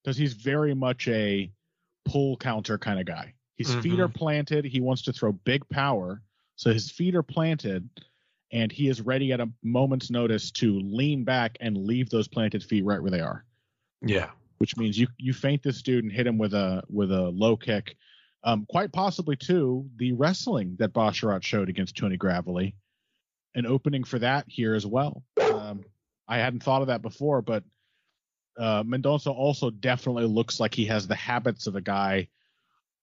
[0.02, 1.50] because he's very much a
[2.04, 3.32] pull counter kind of guy.
[3.56, 4.00] His feet Mhm.
[4.00, 4.64] are planted.
[4.66, 6.20] He wants to throw big power,
[6.56, 7.88] so his feet are planted,
[8.52, 12.62] and he is ready at a moment's notice to lean back and leave those planted
[12.62, 13.44] feet right where they are.
[14.02, 14.30] Yeah.
[14.58, 17.56] Which means you you feint this dude and hit him with a with a low
[17.56, 17.96] kick.
[18.46, 22.76] Um, quite possibly too the wrestling that Basharat showed against Tony Gravely,
[23.54, 25.22] an opening for that here as well.
[25.40, 25.84] Um,
[26.28, 27.64] I hadn't thought of that before, but
[28.58, 32.28] uh, Mendonça also definitely looks like he has the habits of a guy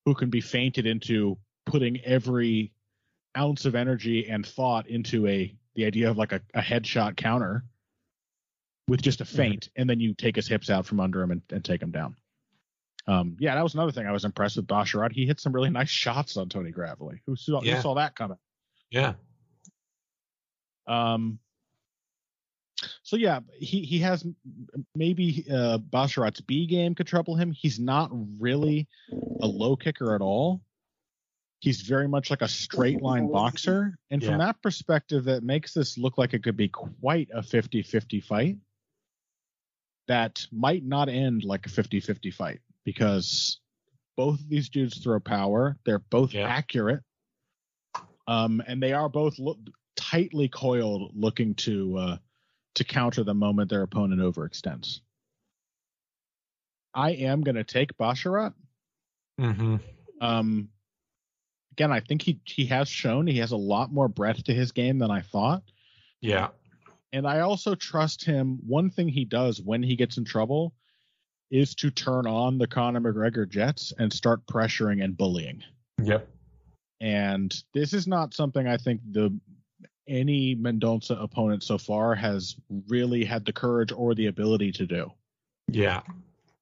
[0.05, 2.71] who can be feinted into putting every
[3.35, 7.63] ounce of energy and thought into a the idea of like a, a headshot counter
[8.87, 11.41] with just a feint, and then you take his hips out from under him and,
[11.49, 12.15] and take him down.
[13.07, 15.11] Um, yeah, that was another thing I was impressed with Basharat.
[15.11, 17.21] He hit some really nice shots on Tony Gravely.
[17.25, 17.75] Who saw, Yeah.
[17.75, 18.37] who saw that coming?
[18.89, 19.13] Yeah.
[20.87, 21.39] Um,
[23.03, 24.25] so yeah, he he has
[24.95, 27.51] maybe uh, Basharat's B game could trouble him.
[27.51, 28.09] He's not
[28.39, 28.87] really
[29.41, 30.61] a low kicker at all.
[31.59, 35.95] He's very much like a straight line boxer, and from that perspective, that makes this
[35.95, 38.57] look like it could be quite a 50-50 fight.
[40.07, 43.59] That might not end like a 50-50 fight because
[44.17, 45.77] both of these dudes throw power.
[45.85, 46.47] They're both Yeah.
[46.47, 47.01] accurate,
[48.27, 49.59] um, and they are both lo-
[49.95, 52.17] tightly coiled, looking to uh,
[52.75, 54.99] to counter the moment their opponent overextends.
[56.93, 58.53] I am going to take Basharat.
[59.39, 59.77] Mm-hmm.
[60.19, 60.69] Um,
[61.71, 64.71] again, I think he he has shown he has a lot more breadth to his
[64.71, 65.63] game than I thought,
[66.19, 66.49] Yeah.
[67.13, 68.59] and I also trust him.
[68.67, 70.73] One thing he does when he gets in trouble
[71.51, 75.61] is to turn on the Conor McGregor Jets and start pressuring and bullying.
[76.01, 76.27] Yep.
[77.01, 79.37] And this is not something I think the
[80.07, 82.55] any Mendonça opponent so far has
[82.87, 85.11] really had the courage or the ability to do.
[85.67, 86.01] Yeah.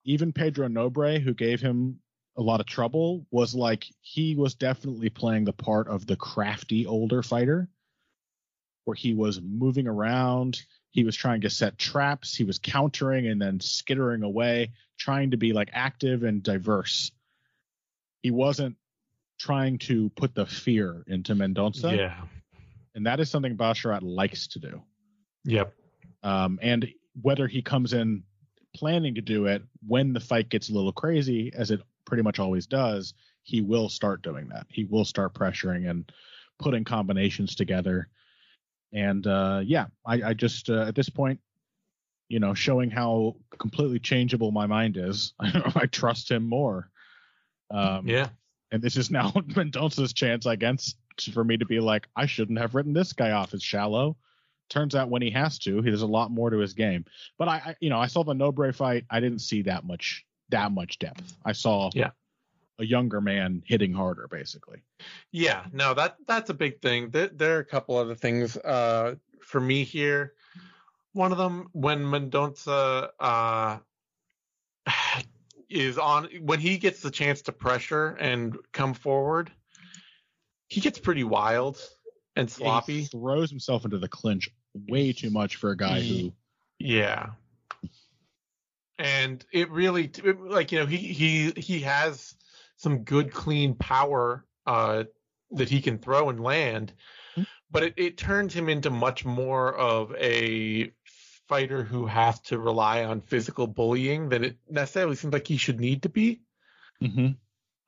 [0.06, 2.00] Even Pedro Nobre, who gave him
[2.38, 6.86] a lot of trouble, was like he was definitely playing the part of the crafty
[6.86, 7.68] older fighter,
[8.86, 13.42] where he was moving around, he was trying to set traps, he was countering and
[13.42, 17.12] then skittering away, trying to be like active and diverse.
[18.22, 18.76] He wasn't
[19.40, 21.96] trying to put the fear into Mendonça.
[21.96, 22.16] Yeah.
[22.96, 24.82] And that is something Basharat likes to do.
[25.46, 25.74] Yep.
[26.24, 26.90] Um, and
[27.22, 28.24] whether he comes in
[28.76, 32.40] planning to do it when the fight gets a little crazy, as it pretty much
[32.40, 34.68] always does, he will start doing that.
[34.70, 36.12] He will start pressuring and
[36.60, 38.10] putting combinations together.
[38.94, 41.40] And uh, yeah, I, I just uh, at this point,
[42.28, 46.90] you know, showing how completely changeable my mind is, I trust him more.
[47.72, 48.30] Um, yeah.
[48.72, 50.94] And this is now Mendonça's chance, I guess,
[51.34, 54.16] for me to be like, I shouldn't have written this guy off as shallow.
[54.70, 57.06] Turns out when he has to, he has a lot more to his game.
[57.40, 59.06] But I, I you know, I saw the Nobre fight.
[59.10, 61.36] I didn't see that much that much depth.
[61.44, 62.12] I saw yeah.
[62.80, 64.82] A younger man hitting harder, basically.
[65.32, 67.10] Yeah, no, that that's a big thing.
[67.10, 70.34] There, there are a couple other things uh, for me here.
[71.14, 73.78] One of them, when Mendonça uh,
[75.70, 79.52] is on, when he gets the chance to pressure and come forward,
[80.68, 81.82] he gets pretty wild
[82.36, 83.02] and sloppy.
[83.02, 86.34] He throws himself into the clinch way too much for a guy who.
[86.78, 87.32] Yeah.
[88.98, 92.36] And it really, like you know, he he he has
[92.80, 95.04] some good clean power uh,
[95.52, 96.94] that he can throw and land,
[97.34, 97.44] mm-hmm.
[97.70, 100.92] but it, it turns him into much more of a
[101.50, 105.80] fighter who has to rely on physical bullying than it necessarily seems like he should
[105.80, 106.40] need to be.
[107.02, 107.32] Mm-hmm.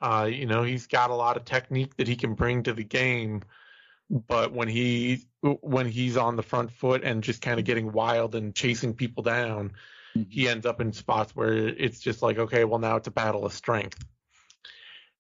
[0.02, 2.84] Uh, you know, he's got a lot of technique that he can bring to the
[2.84, 3.44] game,
[4.10, 8.36] but when he when he's on the front foot and just kind of getting wild
[8.36, 9.72] and chasing people down,
[10.18, 10.30] mm-hmm.
[10.30, 13.46] he ends up in spots where it's just like, okay, well now it's a battle
[13.46, 14.04] of strength.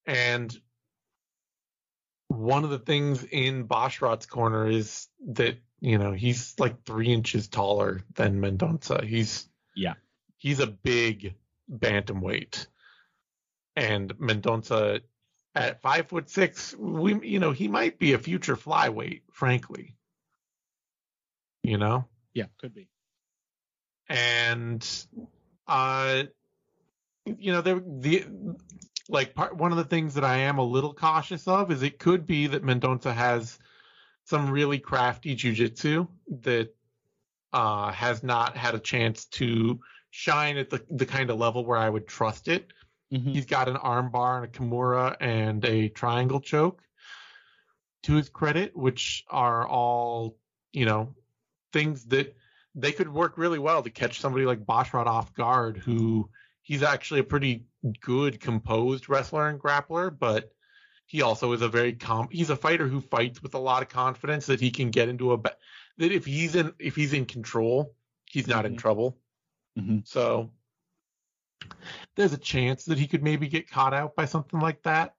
[0.05, 0.55] And
[2.27, 7.47] one of the things in Basharat's corner is that you know he's like three inches
[7.47, 9.03] taller than Mendonça.
[9.03, 9.93] He's yeah,
[10.37, 11.35] he's a big
[11.69, 12.67] bantamweight,
[13.75, 15.01] and Mendonça
[15.55, 19.95] at five foot six, we you know he might be a future flyweight, frankly.
[21.63, 22.05] You know.
[22.33, 22.87] Yeah, could be.
[24.07, 24.87] And
[25.67, 26.23] uh,
[27.25, 28.25] you know, there the
[29.11, 31.99] like part one of the things that I am a little cautious of is it
[31.99, 33.59] could be that Mendonça has
[34.23, 36.07] some really crafty jujitsu
[36.41, 36.73] that
[37.51, 41.77] uh, has not had a chance to shine at the the kind of level where
[41.77, 42.71] I would trust it.
[43.13, 43.31] Mm-hmm.
[43.31, 46.81] He's got an armbar and a kimura and a triangle choke
[48.03, 50.37] to his credit, which are all
[50.71, 51.13] you know
[51.73, 52.33] things that
[52.75, 56.29] they could work really well to catch somebody like Basharat off guard, who
[56.61, 57.65] he's actually a pretty
[58.01, 60.51] good composed wrestler and grappler, but
[61.05, 63.89] he also is a very com he's a fighter who fights with a lot of
[63.89, 67.93] confidence that he can get into a that if he's in if he's in control,
[68.29, 68.73] he's not mm-hmm.
[68.73, 69.17] in trouble.
[69.77, 69.99] Mm-hmm.
[70.05, 70.51] So
[72.15, 75.15] there's a chance that he could maybe get caught out by something like that.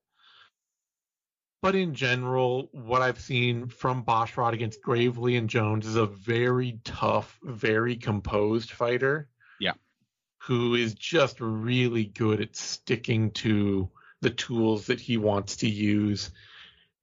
[1.60, 6.80] But in general, what I've seen from Basharat against Gravely and Jones is a very
[6.82, 9.28] tough, very composed fighter
[10.46, 13.88] who is just really good at sticking to
[14.22, 16.30] the tools that he wants to use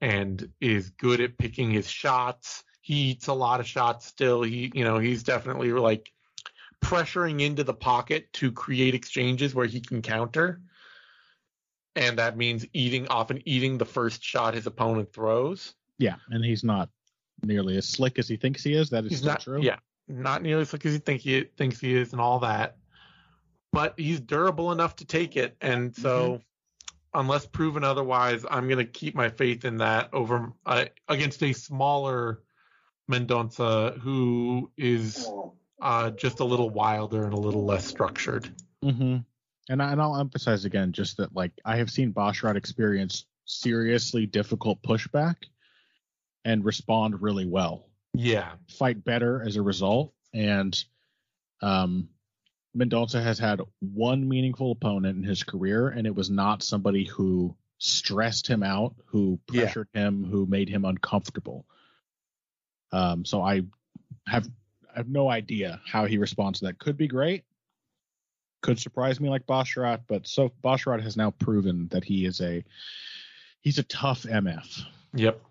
[0.01, 2.63] and is good at picking his shots.
[2.81, 4.41] He eats a lot of shots still.
[4.41, 6.11] He, you know, he's definitely like
[6.83, 10.61] pressuring into the pocket to create exchanges where he can counter.
[11.95, 15.75] And that means eating, often eating the first shot his opponent throws.
[15.97, 16.15] Yeah.
[16.29, 16.89] And he's not
[17.41, 18.89] nearly as slick as he thinks he is.
[18.89, 19.61] That is he's not, true.
[19.61, 19.77] Yeah.
[20.09, 22.78] Not nearly as slick as he think he thinks he is and all that
[23.71, 25.55] but he's durable enough to take it.
[25.61, 27.19] And so, mm-hmm.
[27.19, 31.53] unless proven otherwise, I'm going to keep my faith in that over uh, against a
[31.53, 32.41] smaller
[33.09, 35.27] Mendonça who is
[35.81, 38.49] uh, just a little wilder and a little less structured.
[38.83, 39.17] Mm-hmm.
[39.69, 44.25] And, I, and I'll emphasize again just that like I have seen Basharat experience seriously
[44.25, 45.35] difficult pushback
[46.45, 47.85] and respond really well.
[48.13, 50.75] Yeah, fight better as a result, and
[51.61, 52.09] um,
[52.77, 57.55] Mendonça has had one meaningful opponent in his career, and it was not somebody who
[57.79, 60.07] stressed him out, who pressured yeah.
[60.07, 61.65] him, who made him uncomfortable.
[62.91, 63.63] Um, so I
[64.27, 64.47] have
[64.93, 66.79] I have no idea how he responds to that.
[66.79, 67.43] Could be great.
[68.61, 72.63] could surprise me like Basharat, but so Basharat has now proven that he is a
[73.61, 74.81] he's a tough MF.
[75.13, 75.41] Yep.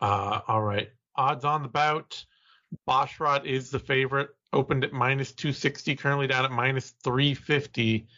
[0.00, 0.90] Uh, all right.
[1.14, 2.24] Odds on the bout.
[2.88, 4.30] Basharat is the favorite.
[4.52, 8.08] Opened at minus 260, currently down at minus 350.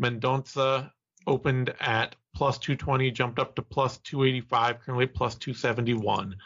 [0.00, 0.90] Mendonça
[1.26, 6.36] opened at plus 220, jumped up to plus 285, currently plus 271.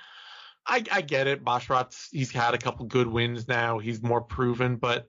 [0.66, 1.44] I, I get it.
[1.44, 3.78] Basharat's he's had a couple good wins now.
[3.78, 5.08] He's more proven, but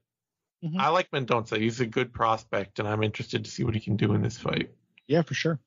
[0.63, 0.79] mm-hmm.
[0.79, 1.57] I like Mendonça.
[1.57, 4.37] He's a good prospect, and I'm interested to see what he can do in this
[4.37, 4.71] fight.
[5.07, 5.59] Yeah, for sure.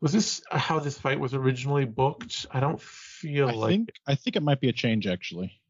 [0.00, 2.46] Was this how this fight was originally booked?
[2.50, 3.70] I don't feel I like.
[3.70, 5.60] Think, I think it might be a change actually.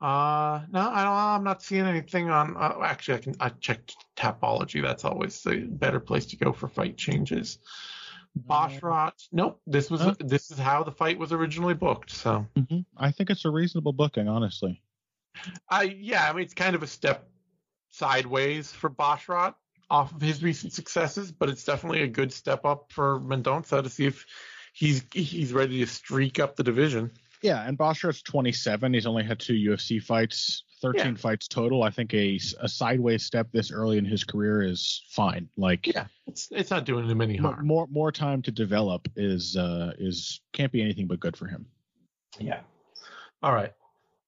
[0.00, 1.12] Uh, no, I don't.
[1.12, 2.56] I'm not seeing anything on.
[2.56, 3.34] Uh, actually, I can.
[3.38, 4.82] I checked Tapology.
[4.82, 7.58] That's always the better place to go for fight changes.
[8.48, 9.28] Basharat.
[9.30, 9.60] Nope.
[9.66, 10.16] This was.
[10.18, 12.10] This is how the fight was originally booked.
[12.10, 12.46] So.
[12.56, 12.80] Mm-hmm.
[12.96, 14.82] I think it's a reasonable booking, honestly.
[15.68, 16.28] I yeah.
[16.28, 17.28] I mean, it's kind of a step
[17.90, 19.54] sideways for Basharat
[19.90, 23.90] off of his recent successes, but it's definitely a good step up for Mendonça to
[23.90, 24.24] see if
[24.72, 27.10] he's he's ready to streak up the division.
[27.42, 28.92] Yeah, and Basharat's 27.
[28.92, 31.14] He's only had two UFC fights, 13 yeah.
[31.14, 31.82] fights total.
[31.82, 35.48] I think a, a sideways step this early in his career is fine.
[35.56, 37.66] Like, yeah, it's it's not doing him any harm.
[37.66, 41.66] More more time to develop is uh is can't be anything but good for him.
[42.38, 42.60] Yeah.
[43.42, 43.72] All right.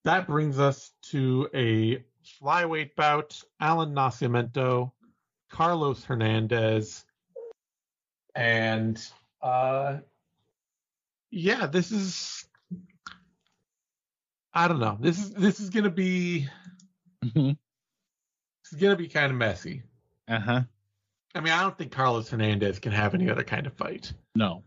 [0.05, 2.03] That brings us to a
[2.41, 3.41] flyweight bout.
[3.59, 4.91] Alan Nascimento,
[5.49, 7.05] Carlos Hernandez,
[8.35, 8.99] and
[9.41, 9.97] uh,
[11.29, 12.45] yeah, this is
[14.53, 14.97] I don't know.
[14.99, 16.47] This is this is gonna be
[17.23, 17.49] mm-hmm.
[17.49, 19.83] this is gonna be kind of messy.
[20.27, 20.61] Uh huh.
[21.35, 24.13] I mean, I don't think Carlos Hernandez can have any other kind of fight.
[24.35, 24.63] No.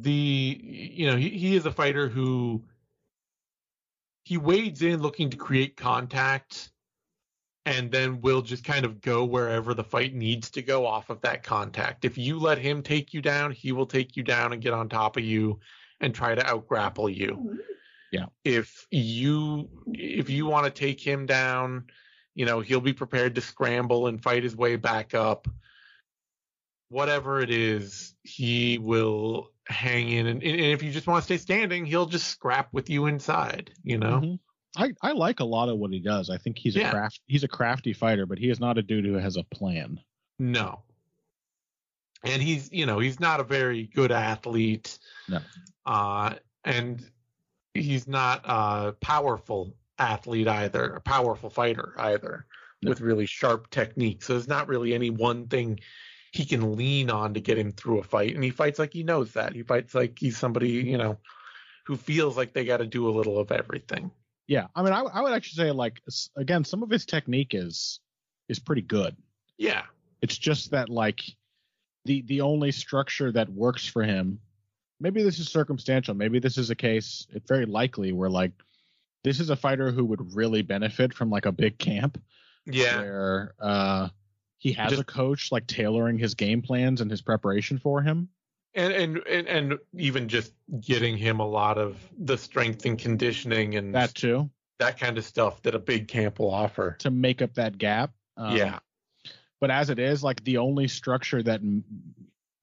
[0.00, 2.62] The you know he, he is a fighter who
[4.24, 6.70] he wades in looking to create contact
[7.64, 11.20] and then will just kind of go wherever the fight needs to go off of
[11.22, 12.04] that contact.
[12.04, 14.88] If you let him take you down, he will take you down and get on
[14.88, 15.60] top of you
[16.00, 17.58] and try to out grapple you.
[18.12, 18.26] Yeah.
[18.44, 21.84] If you if you want to take him down,
[22.34, 25.48] you know, he'll be prepared to scramble and fight his way back up.
[26.88, 31.36] Whatever it is, he will hang in and, and if you just want to stay
[31.36, 34.20] standing, he'll just scrap with you inside, you know.
[34.20, 34.82] Mm-hmm.
[34.82, 36.30] I, I like a lot of what he does.
[36.30, 39.04] I think he's a craft he's a crafty fighter, but he is not a dude
[39.04, 40.00] who has a plan.
[40.38, 40.82] No.
[42.24, 44.98] And he's you know, he's not a very good athlete.
[45.28, 45.40] No.
[45.84, 46.34] Uh
[46.64, 47.04] and
[47.74, 52.46] he's not a powerful athlete either, a powerful fighter either,
[52.82, 52.90] no.
[52.90, 54.22] with really sharp technique.
[54.22, 55.80] So there's not really any one thing
[56.32, 58.34] he can lean on to get him through a fight.
[58.34, 59.54] And he fights like he knows that.
[59.54, 61.18] He fights like he's somebody, you know,
[61.86, 64.10] who feels like they got to do a little of everything.
[64.46, 66.00] Yeah, I mean, I, I would actually say like
[66.36, 68.00] again, some of his technique is
[68.48, 69.14] is pretty good.
[69.58, 69.82] Yeah,
[70.22, 71.20] it's just that like
[72.04, 74.40] the the only structure that works for him
[75.00, 76.14] maybe this is circumstantial.
[76.14, 77.26] Maybe this is a case.
[77.32, 78.52] It's very likely where like
[79.24, 82.20] this is a fighter who would really benefit from like a big camp.
[82.66, 83.00] Yeah.
[83.00, 84.08] Where uh,
[84.58, 88.28] he has Just, a coach like tailoring his game plans and his preparation for him.
[88.74, 93.76] And, and and and even just getting him a lot of the strength and conditioning
[93.76, 94.50] and that too.
[94.78, 98.12] That kind of stuff that a big camp will offer to make up that gap.
[98.36, 98.78] Um, yeah.
[99.60, 101.60] But as it is, like the only structure that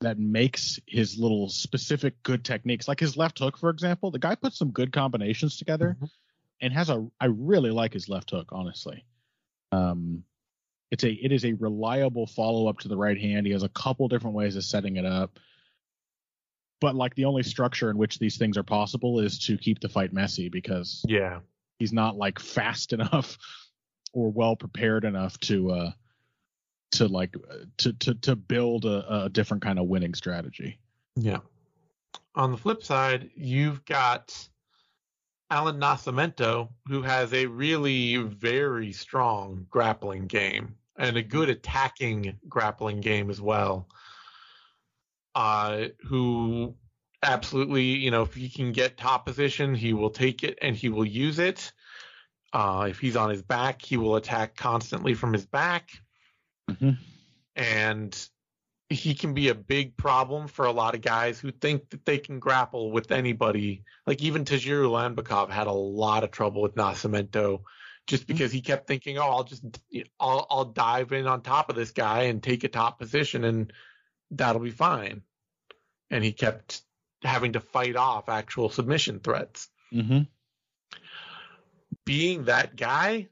[0.05, 4.11] that makes his little specific good techniques, like his left hook, for example.
[4.11, 6.05] The guy puts some good combinations together, mm-hmm.
[6.61, 7.07] and has a.
[7.19, 9.05] I really like his left hook, honestly.
[9.71, 10.23] Um,
[10.91, 13.45] it's a it is a reliable follow up to the right hand.
[13.45, 15.39] He has a couple different ways of setting it up,
[16.79, 19.89] but like the only structure in which these things are possible is to keep the
[19.89, 21.39] fight messy because yeah,
[21.79, 23.37] he's not like fast enough
[24.13, 25.91] or well prepared enough to uh
[26.91, 27.35] to like
[27.77, 30.79] to to to build a, a different kind of winning strategy.
[31.15, 31.39] Yeah.
[32.35, 34.47] On the flip side, you've got
[35.49, 43.01] Alan Nascimento, who has a really very strong grappling game and a good attacking grappling
[43.01, 43.87] game as well.
[45.33, 46.75] Uh, who
[47.21, 50.89] absolutely, you know, if he can get top position, he will take it and he
[50.89, 51.71] will use it.
[52.53, 55.89] Uh, if he's on his back, he will attack constantly from his back.
[56.69, 56.91] Mm-hmm.
[57.55, 58.29] And
[58.89, 62.17] he can be a big problem for a lot of guys who think that they
[62.17, 63.83] can grapple with anybody.
[64.05, 67.61] Like even Tagir Ulanbekov had a lot of trouble with Nascimento
[68.07, 68.33] just mm-hmm.
[68.33, 69.63] because he kept thinking, "Oh, I'll just
[70.19, 73.73] I'll I'll dive in on top of this guy and take a top position and
[74.31, 75.23] that'll be fine."
[76.11, 76.81] And he kept
[77.23, 79.69] having to fight off actual submission threats.
[79.91, 80.21] Mm-hmm.
[82.05, 83.29] Being that guy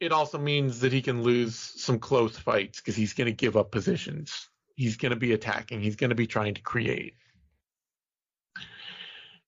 [0.00, 3.56] it also means that he can lose some close fights because he's going to give
[3.56, 4.48] up positions.
[4.74, 5.82] He's going to be attacking.
[5.82, 7.14] He's going to be trying to create.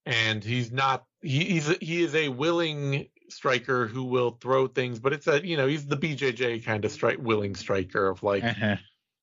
[0.05, 1.07] And he's not.
[1.23, 5.57] He, he's he is a willing striker who will throw things, but it's a you
[5.57, 8.77] know he's the BJJ kind of strike willing striker of like Uh-huh.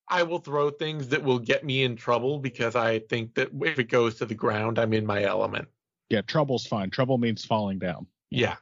[0.08, 3.78] I will throw things that will get me in trouble because I think that if
[3.78, 5.68] it goes to the ground, I'm in my element.
[6.08, 6.90] Yeah, trouble's fine.
[6.90, 8.08] Trouble means falling down.
[8.30, 8.56] Yeah.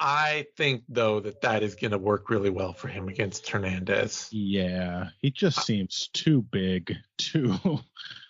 [0.00, 4.28] I think though that that is going to work really well for him against Hernandez.
[4.30, 7.80] Yeah, he just seems too big, too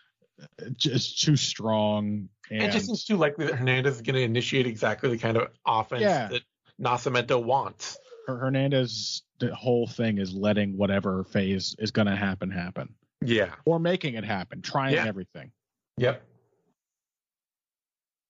[0.76, 2.28] just too strong.
[2.50, 5.36] And it just seems too likely that Hernandez is going to initiate exactly the kind
[5.36, 6.28] of offense Yeah.
[6.28, 6.42] that
[6.80, 7.98] Nascimento wants.
[8.26, 13.54] Hernandez, the whole thing is letting whatever phase is going to happen happen, Yeah.
[13.66, 15.06] or making it happen, trying Yeah.
[15.06, 15.50] everything.
[15.98, 16.22] Yep.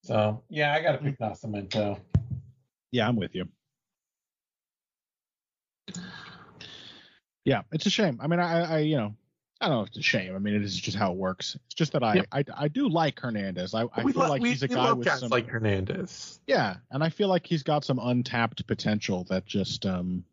[0.04, 2.00] So yeah, I got to pick Nascimento.
[2.92, 3.46] Yeah, I'm with you.
[7.44, 8.18] Yeah, it's a shame.
[8.20, 9.14] I mean, I, I, you know,
[9.60, 10.34] I don't know if it's a shame.
[10.34, 11.56] I mean, it is just how it works.
[11.66, 12.26] It's just that I, Yep.
[12.30, 13.74] I, I do like Hernandez.
[13.74, 15.48] I, I feel lo- like we, he's a we guy love with guys some, like
[15.48, 16.40] Hernandez.
[16.46, 20.24] yeah, and I feel like he's got some untapped potential that just um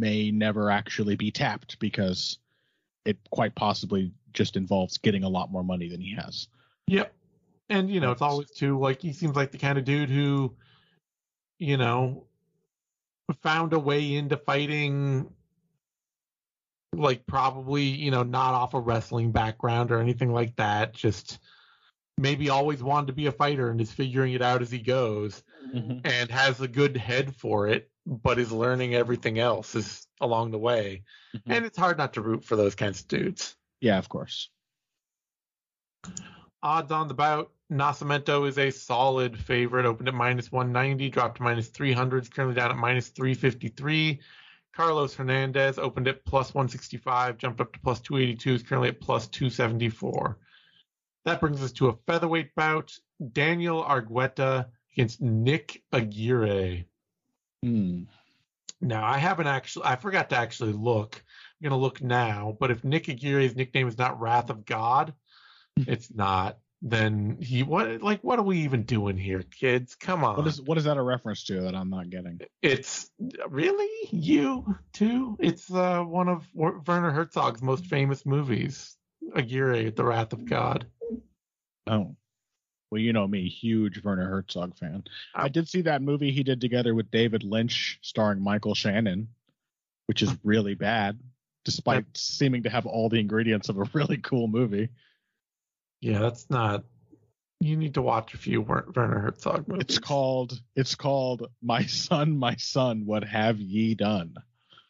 [0.00, 2.38] may never actually be tapped because
[3.04, 6.48] it quite possibly just involves getting a lot more money than he has.
[6.86, 7.12] Yep.
[7.68, 10.54] And you know, it's always too like he seems like the kind of dude who,
[11.60, 12.24] you know,
[13.42, 15.30] found a way into fighting
[16.92, 20.92] like probably, you know, not off a wrestling background or anything like that.
[20.92, 21.38] Just
[22.18, 25.42] maybe always wanted to be a fighter and is figuring it out as he goes
[26.04, 30.58] and has a good head for it, but is learning everything else is along the
[30.58, 31.04] way.
[31.34, 31.42] Mhm.
[31.46, 33.54] And it's hard not to root for those kinds of dudes.
[33.80, 34.48] Yeah, of course.
[36.62, 37.52] odds on the bout.
[37.70, 39.86] Nascimento is a solid favorite.
[39.86, 42.24] Opened at minus 190, dropped to minus 300.
[42.24, 44.20] Is currently down at minus 353.
[44.74, 48.54] Carlos Hernandez opened at plus 165, jumped up to plus 282.
[48.54, 50.38] Is currently at plus 274.
[51.24, 52.96] That brings us to a featherweight bout.
[53.32, 56.86] Daniel Argueta against Nick Aguirre.
[57.62, 58.04] Hmm.
[58.80, 61.22] Now, I haven't actually, I forgot to actually look.
[61.60, 62.56] I'm going to look now.
[62.58, 65.12] But if Nick Aguirre's nickname is not Wrath of God,
[65.76, 66.58] it's not.
[66.82, 69.94] Then he, what, like, what are we even doing here, kids?
[69.94, 70.36] Come on.
[70.38, 72.40] What is what is that a reference to that I'm not getting?
[72.62, 73.10] it's
[73.48, 75.36] really you too?
[75.40, 78.96] It's uh, one of Werner Herzog's most famous movies,
[79.34, 80.86] Aguirre, The Wrath of God.
[81.86, 82.16] Oh.
[82.90, 85.04] Well, you know me, huge Werner Herzog fan.
[85.34, 89.28] I did see that movie he did together with David Lynch, starring Michael Shannon,
[90.06, 91.20] which is really bad,
[91.64, 94.88] despite seeming to have all the ingredients of a really cool movie.
[96.00, 96.84] Yeah, that's not.
[97.60, 99.84] You need to watch a few Wer- Werner Herzog movies.
[99.84, 104.34] It's called it's called My Son, My Son, What Have Ye Done?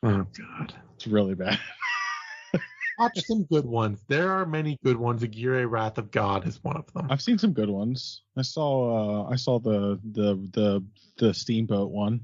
[0.03, 0.73] Oh God.
[0.95, 1.59] It's really bad.
[2.99, 4.05] Watch some good ones.
[4.09, 5.23] There are many good ones.
[5.23, 7.07] Aguirre, Wrath of God is one of them.
[7.11, 8.23] I've seen some good ones.
[8.37, 10.85] I saw uh I saw the the the
[11.17, 12.21] the steamboat one.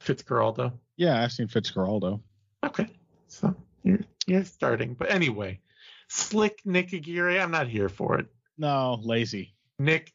[0.00, 0.72] Fitzcarraldo.
[0.96, 2.20] Yeah, I've seen Fitzcarraldo.
[2.62, 2.88] Okay,
[3.26, 4.94] so you're you're starting.
[4.94, 5.60] But anyway,
[6.08, 7.38] slick Nick Aguirre.
[7.40, 8.26] I'm not here for it.
[8.56, 9.54] No, lazy.
[9.78, 10.12] Nick,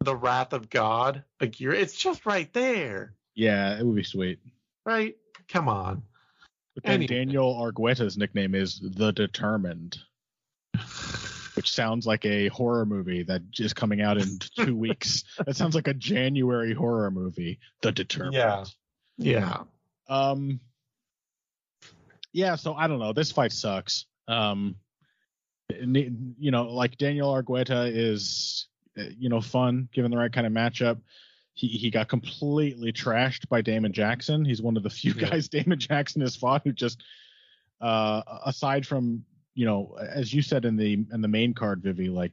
[0.00, 1.74] the Wrath of God, Aguirre.
[1.78, 4.40] It's just right there, Yeah, it would be sweet.
[4.84, 5.16] right?
[5.48, 6.02] Come on.
[6.74, 7.06] But then Anyway.
[7.16, 9.98] Daniel Argueta's nickname is the Determined,
[11.54, 15.24] which sounds like a horror movie that is coming out in two weeks.
[15.44, 17.58] That sounds like a January horror movie.
[17.82, 18.34] The Determined.
[18.34, 18.64] Yeah.
[19.16, 19.62] Yeah.
[20.08, 20.60] Um.
[22.32, 22.54] Yeah.
[22.56, 23.12] So I don't know.
[23.12, 24.06] This fight sucks.
[24.28, 24.76] Um.
[25.70, 30.52] You know, like Daniel Argueta is, uh, you know, fun given the right kind of
[30.52, 30.98] matchup.
[31.54, 34.44] He he got completely trashed by Damon Jackson.
[34.44, 35.30] He's one of the few Yeah.
[35.30, 37.02] guys Damon Jackson has fought who just,
[37.80, 42.08] uh, aside from you know, as you said in the in the main card, Vivi,
[42.08, 42.32] like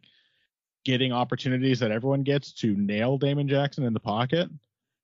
[0.85, 4.49] getting opportunities that everyone gets to nail Damon Jackson in the pocket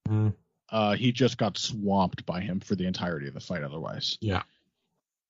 [0.07, 0.33] Mhm.
[0.69, 4.17] uh, he just got swamped by him for the entirety of the fight otherwise.
[4.21, 4.43] Yeah.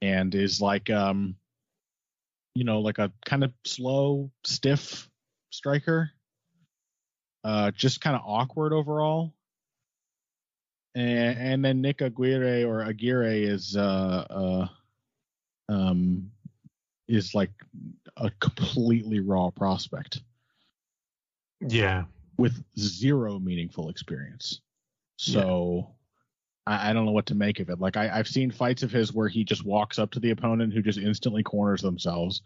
[0.01, 1.35] And is like um
[2.55, 5.09] you know, like a kind of slow, stiff
[5.51, 6.11] striker.
[7.43, 9.33] Uh just kind of awkward overall.
[10.93, 14.67] And and then Nick Aguirre or Aguirre is uh uh
[15.69, 16.31] um
[17.07, 17.51] is like
[18.17, 20.21] a completely raw prospect
[21.61, 22.05] Yeah.
[22.37, 24.61] with zero meaningful experience.
[25.17, 25.95] So
[26.67, 27.79] I, I don't know what to make of it.
[27.79, 30.73] Like I, I've seen fights of his where he just walks up to the opponent
[30.73, 32.41] who just instantly corners themselves.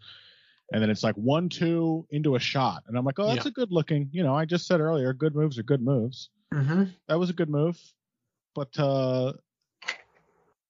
[0.72, 2.82] And then it's like one, two into a shot.
[2.88, 3.50] And I'm like, oh, that's Yeah.
[3.50, 6.30] a good looking, you know, I just said earlier, good moves are good moves.
[6.52, 6.84] Mm-hmm.
[7.08, 7.78] That was a good move.
[8.54, 9.32] but uh,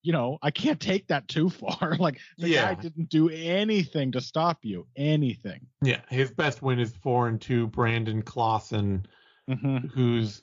[0.03, 1.97] you know, I can't take that too far.
[1.99, 2.75] like the Yeah.
[2.75, 4.87] guy didn't do anything to stop you.
[4.97, 5.67] Anything.
[5.83, 7.67] Yeah, his best win is four and two.
[7.69, 9.07] Brandon Clausen,
[9.51, 9.89] Mm-hmm.
[9.89, 10.43] whose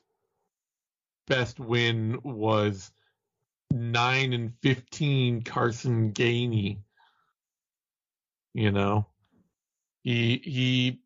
[1.28, 2.92] best win was
[3.72, 5.42] nine and fifteen.
[5.42, 6.80] Carson Gainey.
[8.54, 9.08] You know,
[10.04, 11.00] he he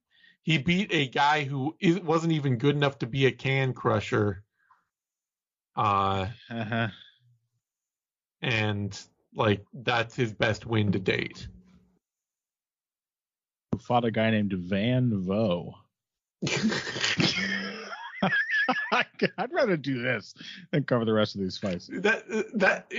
[0.44, 4.44] he beat a guy who wasn't even good enough to be a can crusher.
[5.76, 6.88] Uh, Uh-huh.
[8.42, 9.00] and
[9.36, 11.48] like that's his best win to date.
[13.72, 15.76] Who fought a guy named Van Vo.
[18.92, 20.34] I'd rather do this
[20.72, 21.90] than cover the rest of these fights.
[21.94, 22.24] that
[22.56, 22.92] that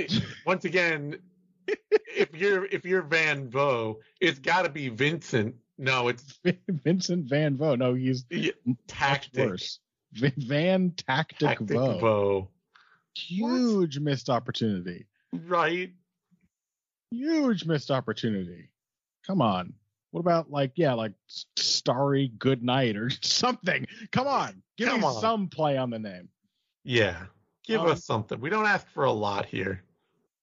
[0.47, 1.19] once again
[1.67, 7.57] if you're if you're van Vo, it's got to be vincent no it's Vincent Van
[7.57, 7.75] Vo.
[7.75, 8.53] No, he's yeah,
[8.87, 9.81] tactic worse.
[10.13, 11.99] Van Tactic, tactic Vo.
[11.99, 12.49] Vo.
[13.15, 15.07] Huge missed opportunity.
[15.33, 15.93] right
[17.11, 18.71] Huge missed opportunity.
[19.27, 19.75] Come on.
[20.11, 21.13] What about like yeah, like
[21.57, 23.87] Starry Good Night or something?
[24.13, 25.21] Come on, give Come me on.
[25.21, 26.29] some play on the name.
[26.85, 27.17] yeah
[27.65, 29.83] give Um, us something we don't ask for a lot here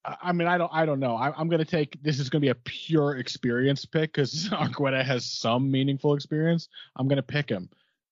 [0.05, 1.16] I I mean, I don't, I don't know.
[1.16, 4.47] I, I'm going to take this is going to be a pure experience pick because
[4.49, 6.70] Argueta has some meaningful experience.
[6.95, 7.70] I'm going to pick him.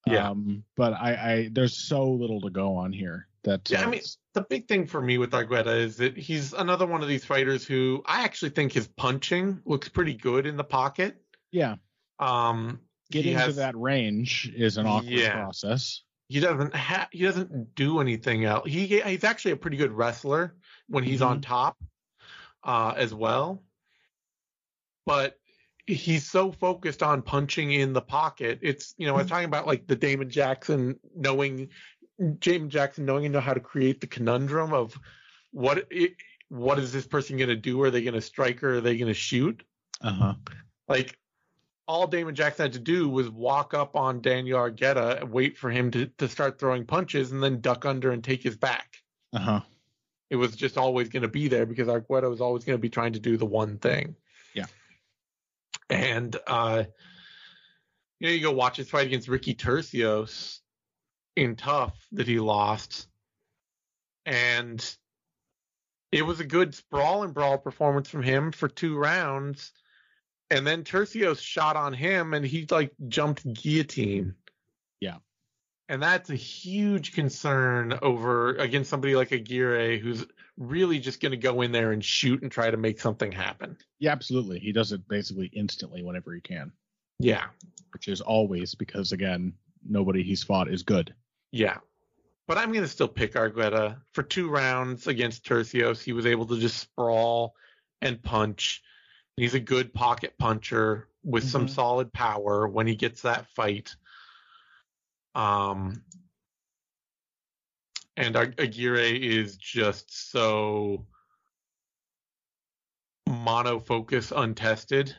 [0.08, 0.30] Yeah.
[0.32, 3.70] Um, but I, I, there's so little to go on here that.
[3.70, 4.01] Yeah, I uh, mean-
[4.34, 7.64] the big thing for me with Argueta is that he's another one of these fighters
[7.68, 11.22] who I actually think his punching looks pretty good in the pocket
[11.54, 11.76] yeah,
[12.20, 12.82] um
[13.12, 15.32] getting to that range is an awkward Yeah.
[15.34, 16.04] process.
[16.30, 18.68] he doesn't ha- he doesn't do anything else.
[18.68, 20.56] He he's actually a pretty good wrestler
[20.89, 21.78] when he's on top,
[22.64, 23.64] uh, as well.
[25.06, 25.38] But
[25.86, 28.60] he's so focused on punching in the pocket.
[28.62, 31.70] It's you know I was talking about like the Damon Jackson knowing
[32.39, 34.97] James Jackson knowing know how to create the conundrum of
[35.51, 36.14] what it,
[36.49, 37.82] what is this person going to do?
[37.84, 39.64] Are they going to strike or are they going to shoot?
[40.01, 40.34] Uh huh.
[40.88, 41.18] like
[41.88, 45.69] all Damon Jackson had to do was walk up on Daniel Argueta and wait for
[45.69, 48.97] him to, to start throwing punches and then duck under and take his back.
[49.34, 49.61] Uh huh.
[50.29, 52.89] It was just always going to be there because Argueta was always going to be
[52.89, 54.15] trying to do the one thing.
[54.55, 54.65] Yeah.
[55.89, 56.86] And uh
[58.19, 60.59] you know, you go watch his fight against Ricky Turcios
[61.36, 63.07] in TUF that he lost.
[64.25, 64.97] And
[66.13, 69.73] it was a good sprawl and brawl performance from him for two rounds.
[70.54, 74.36] And then Turcios shot on him and he like jumped guillotine.
[74.99, 75.18] Yeah.
[75.89, 80.26] And that's a huge concern over against somebody like Aguirre who's
[80.58, 83.78] really just going to go in there and shoot and try to make something happen.
[83.99, 84.60] Yeah, absolutely.
[84.60, 86.72] He does it basically instantly whenever he can,
[87.20, 87.45] Yeah.
[87.91, 91.14] which is always because again, nobody he's fought is good.
[91.51, 91.78] Yeah.
[92.47, 96.04] But I'm going to still pick Argueta for two rounds against Turcios.
[96.04, 97.56] He was able to just sprawl
[98.01, 98.84] and punch.
[99.38, 101.69] He's a good pocket puncher with some Mhm.
[101.69, 103.95] solid power when he gets that fight.
[105.34, 106.03] Um,
[108.15, 111.07] and Aguirre is just so
[113.27, 115.15] monofocus untested.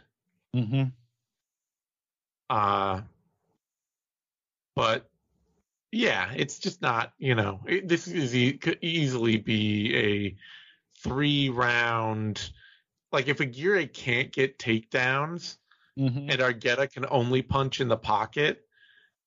[0.54, 0.84] Mm-hmm.
[2.50, 3.02] Uh,
[4.76, 5.10] but
[5.90, 10.36] yeah, it's just not, you know, it, this is e- could easily be a
[10.98, 12.50] three round.
[13.14, 15.56] Like if Aguirre can't get takedowns
[15.98, 16.28] Mm-hmm.
[16.28, 18.66] and Argueta can only punch in the pocket,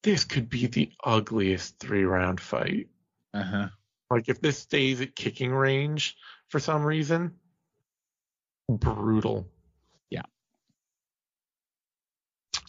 [0.04, 2.90] this could be the ugliest three round fight.
[3.34, 3.68] Uh huh.
[4.12, 6.18] Like if this stays at kicking range
[6.50, 7.36] for some reason,
[8.68, 9.48] brutal.
[10.10, 10.24] Yeah.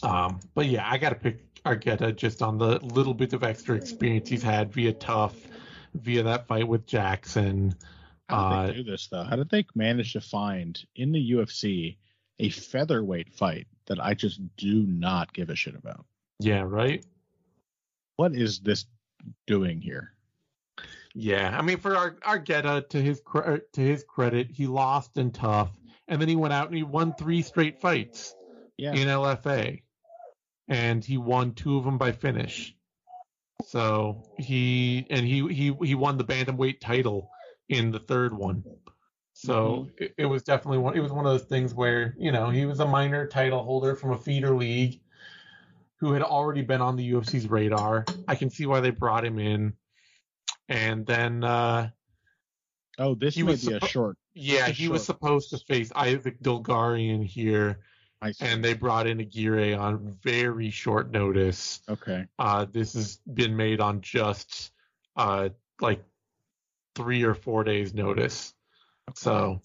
[0.05, 4.29] Um, but yeah, I gotta pick Argueta just on the little bit of extra experience
[4.29, 5.35] he's had via TUF,
[5.95, 7.75] via that fight with Jackson.
[8.29, 9.25] How did Uh, they do this though?
[9.25, 11.97] How did they manage to find in the UFC
[12.39, 16.05] a featherweight fight that I just do not give a shit about?
[16.41, 17.05] Yeah, right.
[18.17, 18.87] What is this
[19.47, 20.13] doing here?
[21.15, 25.17] Yeah, I mean, for Ar- Argueta, to his cre- er, to his credit, he lost
[25.17, 25.71] in TUF,
[26.07, 28.35] and then he went out and he won three straight fights
[28.77, 28.93] Yeah.
[28.93, 29.83] in LFA,
[30.69, 32.75] and he won two of them by finish.
[33.65, 37.31] So he and he he he won the bantamweight title
[37.69, 38.65] in the third one.
[39.35, 40.97] So it, it was definitely one.
[40.97, 43.95] It was one of those things where you know he was a minor title holder
[43.95, 45.01] from a feeder league
[46.01, 48.05] who had already been on the UFC's radar.
[48.27, 49.75] I can see why they brought him in.
[50.69, 51.91] And then Oh,
[52.99, 54.17] uh this He was be a short.
[54.35, 57.81] yeah, a he was supposed to face Isaac Dulgarian here,
[58.21, 58.45] I see.
[58.45, 61.81] and they brought in Aguirre on very short notice.
[61.89, 62.27] okay.
[62.39, 64.73] Uh, this has been made on just
[65.17, 65.49] uh,
[65.81, 66.03] like
[66.99, 68.53] three or four days notice.
[69.15, 69.61] So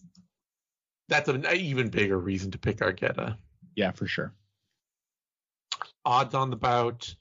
[1.10, 3.38] that's an even bigger reason to pick Argueta.
[3.76, 4.34] Yeah, for sure.
[6.06, 7.16] Odds on the bout.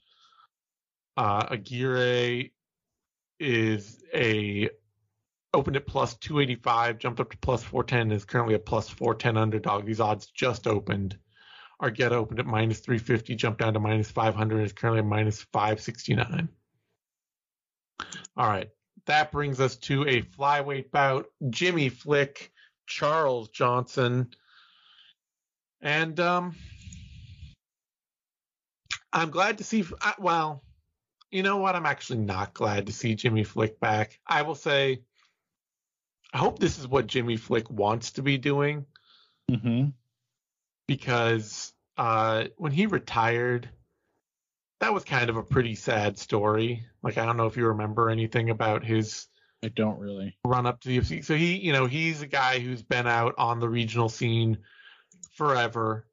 [1.17, 2.51] Uh, Aguirre
[3.39, 4.69] is a
[5.51, 9.85] opened at plus 285, jumped up to plus 410, is currently a plus 410 underdog.
[9.85, 11.17] These odds just opened.
[11.81, 16.49] Argueta opened at minus 350, jumped down to minus 500, is currently at minus 569.
[18.37, 18.69] All right,
[19.05, 21.25] that brings us to a flyweight bout.
[21.49, 22.51] Jimmy Flick,
[22.87, 24.33] Charles Johnson,
[25.81, 26.55] and um,
[29.11, 29.85] I'm glad to see.
[30.17, 30.63] Well,
[31.31, 31.75] you know what?
[31.75, 34.19] I'm actually not glad to see Jimmy Flick back.
[34.25, 35.01] I will say,
[36.33, 38.85] I hope this is what Jimmy Flick wants to be doing.
[39.51, 39.89] Mm-hmm.
[40.87, 43.69] Because uh, when he retired,
[44.83, 46.83] that was kind of a pretty sad story.
[47.01, 49.27] Like I don't know if you remember anything about his
[49.63, 51.23] I don't really run up to the UFC.
[51.23, 54.57] So he, you know, he's a guy who's been out on the regional scene
[55.35, 56.05] forever.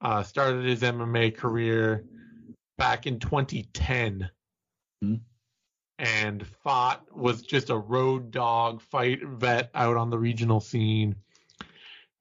[0.00, 2.04] Uh, started his MMA career
[2.78, 4.30] back in 2010
[5.02, 5.14] hmm.
[5.98, 11.16] and fought was just a road dog fight vet out on the regional scene.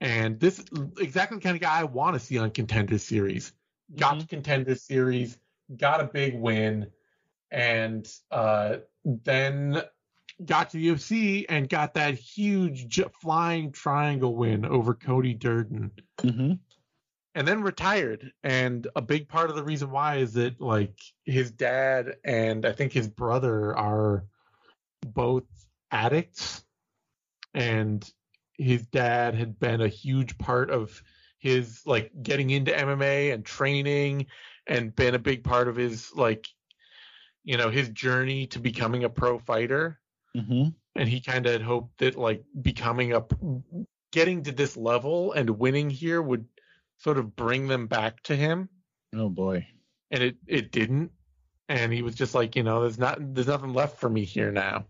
[0.02, 0.66] And this
[1.00, 3.54] exactly the kind of guy I want to see on Contender Series.
[3.96, 4.20] Got mm-hmm.
[4.22, 5.38] to Contender Series,
[5.76, 6.88] got a big win,
[7.52, 9.82] and uh, then
[10.44, 15.92] got to the UFC and got that huge flying triangle win over Cody Durden.
[16.20, 16.54] Mm-hmm.
[17.36, 18.32] And then retired.
[18.44, 22.72] And a big part of the reason why is that like his dad and I
[22.72, 24.26] think his brother are
[25.06, 25.44] both
[25.92, 26.64] addicts.
[27.54, 28.10] And
[28.58, 31.02] his dad had been a huge part of
[31.40, 34.28] his like getting into MMA and training
[34.68, 36.48] and been a big part of his like
[37.44, 40.00] you know his journey to becoming a pro fighter.
[40.36, 40.68] Mm-hmm.
[40.98, 43.24] and he kind of had hoped that like becoming a
[44.12, 46.46] getting to this level and winning here would
[46.98, 48.70] sort of bring them back to him.
[49.16, 49.68] Oh boy.
[50.12, 51.12] And it it didn't.
[51.70, 54.52] And he was just like you know there's not there's nothing left for me here
[54.52, 54.88] now.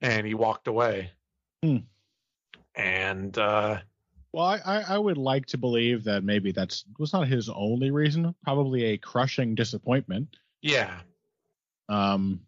[0.00, 1.10] And he walked away.
[1.62, 1.78] Hmm.
[2.74, 3.78] and uh
[4.34, 8.34] well, I, I would like to believe that maybe that's was not his only reason.
[8.42, 10.36] Probably a crushing disappointment.
[10.60, 10.92] Yeah.
[11.88, 12.40] Um,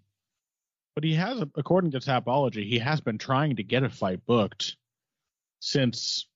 [0.97, 4.75] but he has, according to Tapology, he has been trying to get a fight booked
[5.61, 6.27] since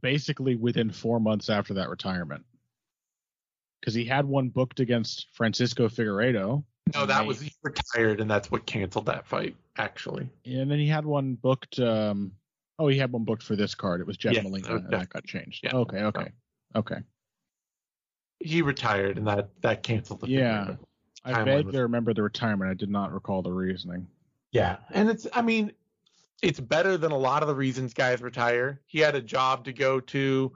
[0.00, 2.44] basically within four months after that retirement.
[3.80, 6.62] Because he had one booked against Francisco Figueiredo.
[6.94, 10.28] No, that was he retired, and that's what canceled that fight, actually.
[10.44, 11.80] And then he had one booked.
[11.80, 12.30] Um,
[12.80, 14.00] Oh, he had one booked for this card.
[14.00, 15.62] It was Jeff yeah, and that got changed.
[15.62, 15.76] Yeah.
[15.76, 16.28] Okay, okay,
[16.74, 16.96] okay.
[18.38, 20.30] He retired, and that that canceled the.
[20.30, 20.76] Yeah,
[21.22, 22.70] I vaguely remember the retirement.
[22.70, 24.06] I did not recall the reasoning.
[24.50, 25.26] Yeah, and it's.
[25.34, 25.72] I mean,
[26.42, 28.80] it's better than a lot of the reasons guys retire.
[28.86, 30.50] He had a job to go to.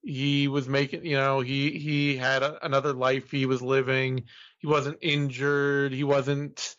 [0.00, 4.22] He was making, you know, he he had a, another life he was living.
[4.58, 5.92] He wasn't injured.
[5.92, 6.76] He wasn't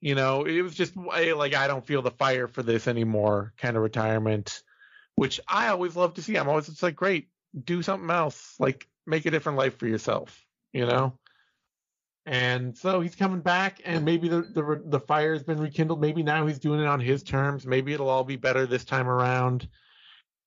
[0.00, 3.76] you know, it was just like I don't feel the fire for this anymore kind
[3.76, 4.62] of retirement,
[5.14, 6.36] which I always love to see.
[6.36, 7.28] I'm always it's like great,
[7.64, 11.18] do something else, like make a different life for yourself, you know.
[12.26, 16.00] And so he's coming back, and maybe the the the fire has been rekindled.
[16.00, 17.66] Maybe now he's doing it on his terms.
[17.66, 19.68] Maybe it'll all be better this time around.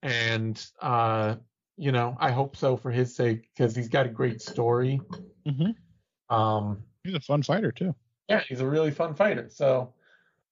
[0.04, 1.36] And uh,
[1.78, 5.02] you know, I hope so for his sake because he's got a great story.
[5.48, 6.36] Mm-hmm.
[6.36, 7.96] Um, he's a fun fighter too
[8.30, 9.50] yeah, he's a really fun fighter.
[9.50, 9.94] So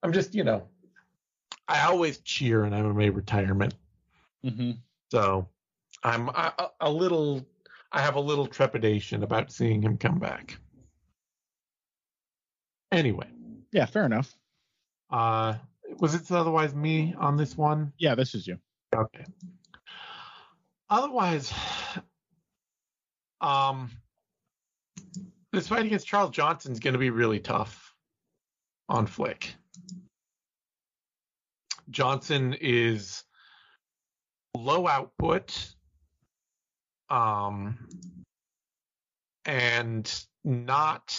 [0.01, 0.67] I'm just, you know,
[1.67, 3.75] I always cheer an MMA retirement.
[4.43, 4.71] Mm-hmm.
[5.11, 5.47] So
[6.03, 7.45] I'm a, a, little,
[7.91, 10.57] I have a little trepidation about seeing him come back.
[12.91, 13.27] Anyway.
[13.71, 14.35] Yeah, fair enough.
[15.11, 15.55] Uh,
[15.99, 17.93] was it otherwise me on this one?
[17.97, 18.57] Yeah, this is you.
[18.95, 19.25] Okay.
[20.89, 21.53] Otherwise,
[23.41, 23.91] um,
[25.53, 27.93] this fight against Charles Johnson is going to be really tough
[28.89, 29.53] on Flick.
[31.89, 33.23] Johnson is
[34.55, 35.73] low output,
[37.09, 37.87] um,
[39.45, 41.17] and not.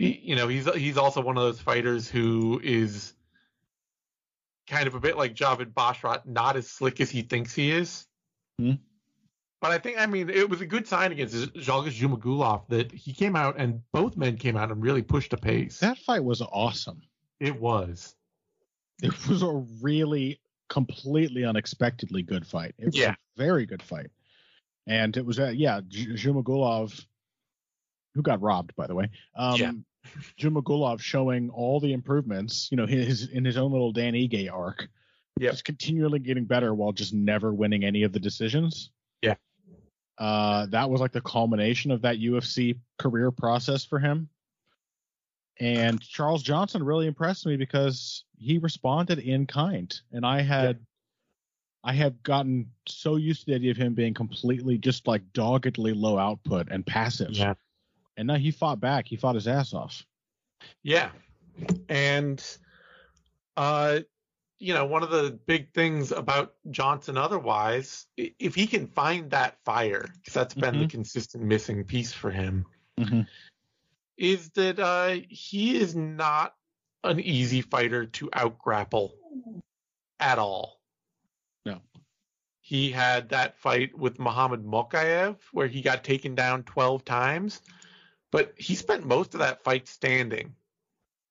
[0.00, 3.14] You know, he's he's also one of those fighters who is
[4.68, 8.06] kind of a bit like Javid Basharat, not as slick as he thinks he is.
[8.60, 8.82] Mm-hmm.
[9.60, 13.12] But I think, I mean, it was a good sign against Zhalgas Zhumagulov that he
[13.12, 15.78] came out and both men came out and really pushed a pace.
[15.80, 17.02] That fight was awesome.
[17.40, 18.14] It was.
[19.02, 22.74] It was a really completely unexpectedly good fight.
[22.78, 23.12] It was yeah.
[23.12, 24.10] a very good fight.
[24.86, 27.04] And it was, uh, yeah, Zhumagulov,
[28.14, 29.10] who got robbed, by the way.
[29.36, 29.72] Um, yeah.
[30.40, 34.88] Zhumagulov showing all the improvements, you know, his in his own little Dan Ige arc.
[35.38, 35.52] Yep.
[35.52, 38.90] Just continually getting better while just never winning any of the decisions.
[39.22, 39.34] Yeah.
[40.18, 44.28] Uh, that was like the culmination of that UFC career process for him.
[45.60, 49.94] And Charles Johnson really impressed me because he responded in kind.
[50.12, 50.78] And I had
[51.84, 55.92] I have gotten so used to the idea of him being completely just like doggedly
[55.92, 57.30] low output and passive.
[57.30, 57.54] Yeah.
[58.16, 59.06] And now he fought back.
[59.06, 60.04] He fought his ass off.
[60.82, 61.10] Yeah.
[61.88, 62.44] And
[63.56, 64.00] uh
[64.58, 69.56] you know, one of the big things about Johnson otherwise, if he can find that
[69.64, 72.66] fire, because that's been the consistent missing piece for him,
[72.98, 73.28] Mhm.
[74.16, 76.56] is that uh he is not
[77.04, 79.12] an easy fighter to outgrapple
[80.18, 80.80] at all.
[81.64, 81.80] No.
[82.60, 87.62] He had that fight with Muhammad Mokaev where he got taken down 12 times,
[88.32, 90.56] but he spent most of that fight standing.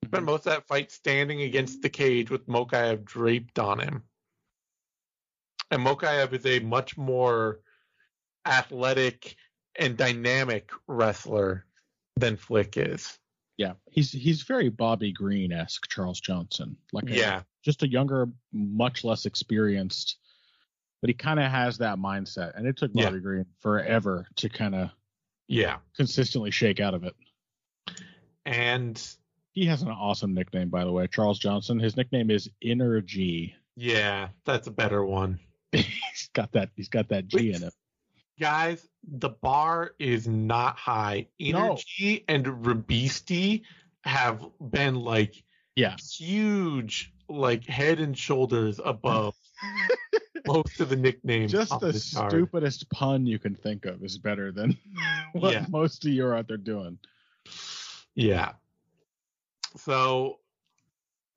[0.04, 0.10] Mm-hmm.
[0.16, 4.04] Spent most of that fight standing against the cage with Mokaev draped on him.
[5.72, 7.60] And Mokaev is a much more
[8.46, 9.36] athletic
[9.78, 11.66] and dynamic wrestler
[12.16, 13.18] than Flick is.
[13.58, 13.74] Yeah.
[13.92, 16.78] He's he's very Bobby Green esque, Charles Johnson.
[16.94, 17.42] Like a- Yeah.
[17.64, 20.18] just a younger, much less experienced,
[21.02, 22.56] but he kind of has that mindset.
[22.56, 23.06] And it took Yeah.
[23.06, 24.92] Bobby Green forever to kind of
[25.48, 25.80] Yeah.
[25.96, 27.16] consistently shake out of it.
[28.46, 29.04] And
[29.58, 31.80] He has an awesome nickname, by the way, Charles Johnson.
[31.80, 33.56] His nickname is Inner G.
[33.76, 35.40] yeah, that's a better one.
[35.72, 36.70] he's got that.
[36.76, 37.74] He's got that G in it.
[38.40, 41.26] Guys, the bar is not high.
[41.40, 41.58] No.
[41.72, 43.64] Energy and Rabisti
[44.04, 45.44] have been like
[45.76, 45.96] Yeah.
[45.96, 49.34] huge, like head and shoulders above
[50.46, 51.52] most of the nicknames.
[51.52, 52.30] Just the this card.
[52.32, 54.78] stupidest pun you can think of is better than
[55.32, 55.66] what Yeah.
[55.68, 57.00] most of you are out there doing.
[58.14, 58.52] Yeah.
[59.76, 60.40] So,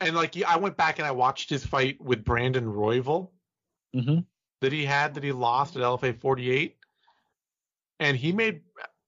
[0.01, 3.31] and like I went back and I watched his fight with Brandon Royval
[3.95, 4.21] Mm-hmm.
[4.61, 6.77] that he had that he lost at LFA 48,
[7.99, 8.63] and he made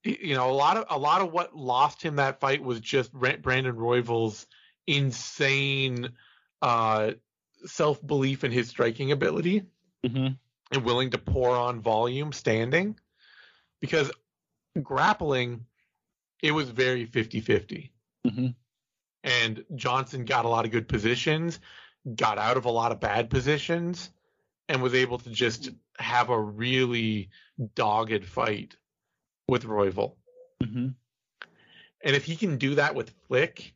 [0.05, 3.13] you know a lot of a lot of what lost him that fight was just
[3.13, 4.47] Brandon Royval's
[4.89, 6.11] insane
[6.63, 7.13] uh,
[7.65, 9.63] self belief in his striking ability
[10.05, 10.29] Mm-hmm.
[10.73, 12.99] and willing to pour on volume standing
[13.81, 14.11] because
[14.83, 15.65] grappling
[16.43, 17.91] it was very 50-50
[18.27, 18.47] Mm-hmm.
[19.25, 21.61] And Johnson got a lot of good positions,
[22.15, 24.11] got out of a lot of bad positions,
[24.69, 27.31] and was able to just have a really
[27.75, 28.77] dogged fight
[29.49, 30.15] with Royval.
[30.63, 30.89] Mm-hmm.
[32.05, 33.75] And if he can do that with Flick,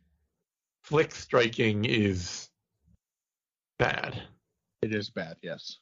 [0.82, 2.48] Flick striking is
[3.78, 4.20] bad.
[4.82, 5.78] It is bad, yes.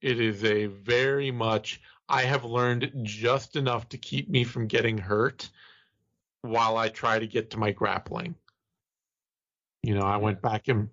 [0.00, 4.98] It is a very much I have learned just enough to keep me from getting
[4.98, 5.48] hurt
[6.42, 8.34] while I try to get to my grappling.
[9.84, 10.88] You know, I went back and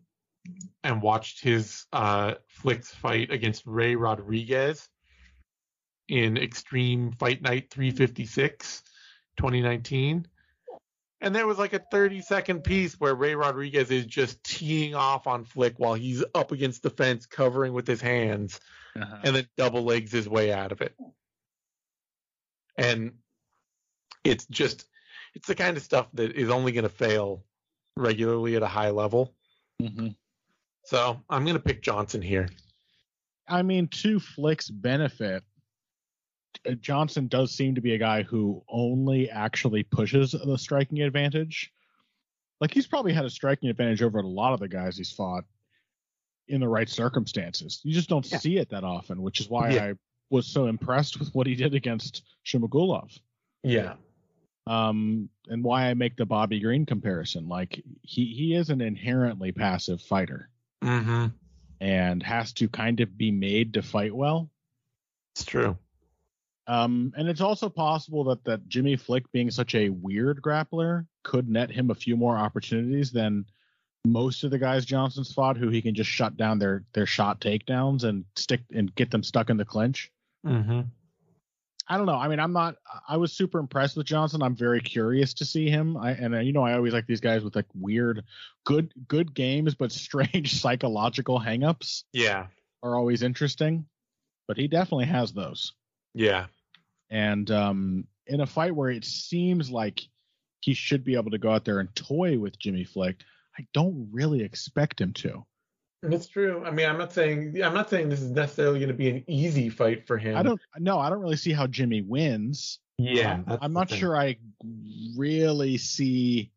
[0.84, 4.90] and watched his uh Flicks fight against Ray Rodriguez
[6.08, 8.84] in Extreme Fight Night 356
[9.38, 10.28] 2019.
[11.22, 15.28] And there was like a 30 second piece where Ray Rodriguez is just teeing off
[15.28, 18.60] on Flick while he's up against the fence covering with his hands
[18.96, 19.18] Uh-huh.
[19.24, 20.96] and then double legs his way out of it.
[22.78, 23.14] And
[24.24, 24.86] it's just
[25.34, 27.46] it's the kind of stuff that is only going to fail
[27.96, 29.34] regularly at a high level.
[29.82, 30.10] Mm-hmm.
[30.86, 32.50] So I'm going to pick Johnson here.
[33.48, 35.44] I mean, to Flick's benefit,
[36.68, 41.72] uh, Johnson does seem to be a guy who only actually pushes the striking advantage.
[42.60, 45.44] Like he's probably had a striking advantage over a lot of the guys he's fought
[46.48, 47.80] in the right circumstances.
[47.84, 48.38] You just don't Yeah.
[48.38, 49.86] see it that often, which is why Yeah.
[49.86, 49.94] I
[50.30, 53.18] was so impressed with what he did against Zhumagulov.
[53.64, 53.96] Yeah.
[54.68, 57.48] Um, and why I make the Bobby Green comparison.
[57.48, 60.50] Like he he is an inherently passive fighter
[60.84, 61.28] Mm-hmm.
[61.80, 64.50] and has to kind of be made to fight well.
[65.36, 65.78] It's true.
[66.68, 71.50] Um, and it's also possible that that Jimmy Flick being such a weird grappler could
[71.50, 73.46] net him a few more opportunities than
[74.06, 77.42] most of the guys Johnson's fought, who he can just shut down their their shot
[77.42, 80.12] takedowns and stick and get them stuck in the clinch.
[80.46, 80.82] Mm-hmm.
[81.92, 82.16] I don't know.
[82.16, 82.78] I mean, I'm not.
[83.10, 84.42] I was super impressed with Johnson.
[84.42, 85.98] I'm very curious to see him.
[85.98, 88.24] I and uh, you know, I always like these guys with like weird,
[88.66, 92.48] good good games, but strange psychological hangups Yeah.
[92.82, 93.86] are always interesting.
[94.48, 95.74] But he definitely has those.
[96.14, 96.46] Yeah.
[97.10, 100.00] And um, in a fight where it seems like
[100.62, 103.18] he should be able to go out there and toy with Jimmy Flick,
[103.60, 105.46] I don't really expect him to.
[106.04, 106.64] It's true.
[106.66, 109.24] I mean, I'm not saying I'm not saying this is necessarily going to be an
[109.28, 110.36] easy fight for him.
[110.36, 112.80] I don't no, I don't really see how Jimmy wins.
[112.98, 113.42] Yeah.
[113.48, 114.00] Um, I'm not thing.
[114.00, 114.38] sure I
[115.16, 116.52] really see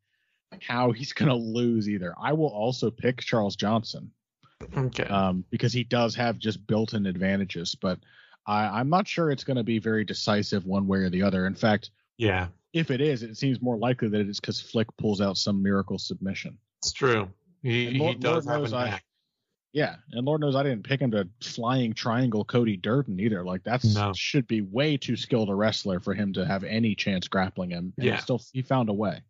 [0.61, 2.15] how he's going to lose either.
[2.21, 4.11] I will also pick Charles Johnson
[4.77, 5.05] Okay.
[5.05, 7.99] um, because he does have just built-in advantages, but
[8.47, 11.47] I, I'm not sure it's going to be very decisive one way or the other.
[11.47, 14.87] In fact, yeah, if it is, it seems more likely that it is because Flick
[14.97, 16.57] pulls out some miracle submission.
[16.83, 17.29] it's true.
[17.63, 19.05] He, And Lord- he does Lord have knows a I- knack.
[19.75, 23.45] Yeah, and Lord knows I didn't pick him to flying triangle Cody Durden either.
[23.45, 24.13] Like that No.
[24.15, 27.93] should be way too skilled a wrestler for him to have any chance grappling him.
[27.99, 28.19] And Yeah.
[28.19, 29.21] still he found a way.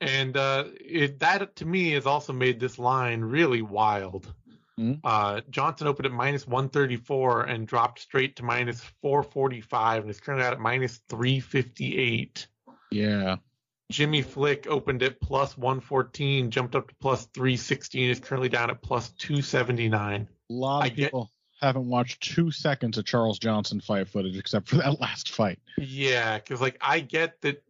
[0.00, 4.32] And uh, it, that to me has also made this line really wild.
[4.80, 5.00] Mhm.
[5.04, 10.46] Uh, Johnson opened at minus 134 and dropped straight to minus 445 and is currently
[10.46, 12.46] out at minus 358.
[12.90, 13.36] Yeah.
[13.90, 18.82] Jimmy Flick opened at plus 114, jumped up to plus 316, is currently down at
[18.82, 20.28] plus 279.
[20.50, 21.30] A lot of I get- people
[21.60, 25.58] haven't watched two seconds of Charles Johnson fight footage except for that last fight.
[25.78, 27.62] Yeah, because like I get that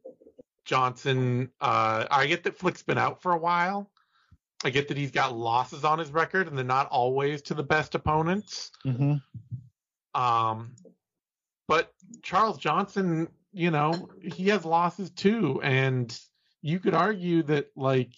[0.65, 3.91] Johnson, uh, I get that Flick's been out for a while.
[4.65, 7.62] I get that he's got losses on his record, and they're not always to the
[7.62, 8.71] best opponents.
[8.87, 9.17] Mm-hmm.
[10.21, 10.75] Um,
[11.69, 11.93] but
[12.23, 16.18] Charles Johnson, you know, he has losses too, and
[16.61, 18.12] you could argue that like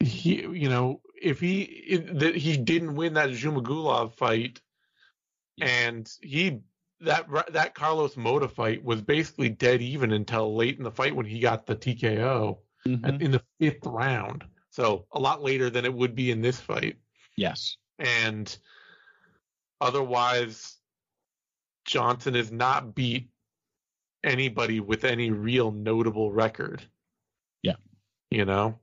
[0.00, 4.60] he, you know, if he if, that he didn't win that Zhumagulov fight,
[5.60, 6.60] and he
[7.00, 11.26] that that Carlos Mota fight was basically dead even until late in the fight when
[11.26, 13.20] he got the TKO Mhm.
[13.20, 14.44] in the fifth round.
[14.70, 16.96] So a lot later than it would be in this fight
[17.36, 17.76] Yes.
[17.98, 18.56] and
[19.80, 20.76] otherwise
[21.84, 23.28] Johnson is not beat
[24.24, 26.82] anybody with any real notable record.
[27.62, 27.76] Yeah.
[28.30, 28.78] You know?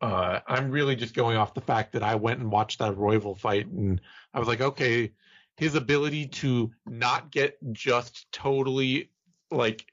[0.00, 3.36] Uh, I'm really just going off the fact that I went and watched that Royval
[3.38, 4.00] fight and
[4.34, 5.12] I was like, okay,
[5.56, 9.10] his ability to not get just totally
[9.50, 9.86] like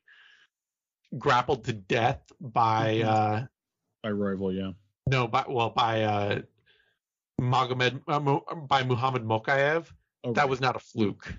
[1.17, 3.05] grappled to death by Mhm.
[3.05, 3.45] uh
[4.01, 4.71] By Royval, yeah.
[5.07, 6.41] no, by well by uh,
[7.39, 9.85] Magomed uh, by Muhammad Mokaev.
[10.25, 10.49] Oh, That right.
[10.49, 11.33] was not a fluke.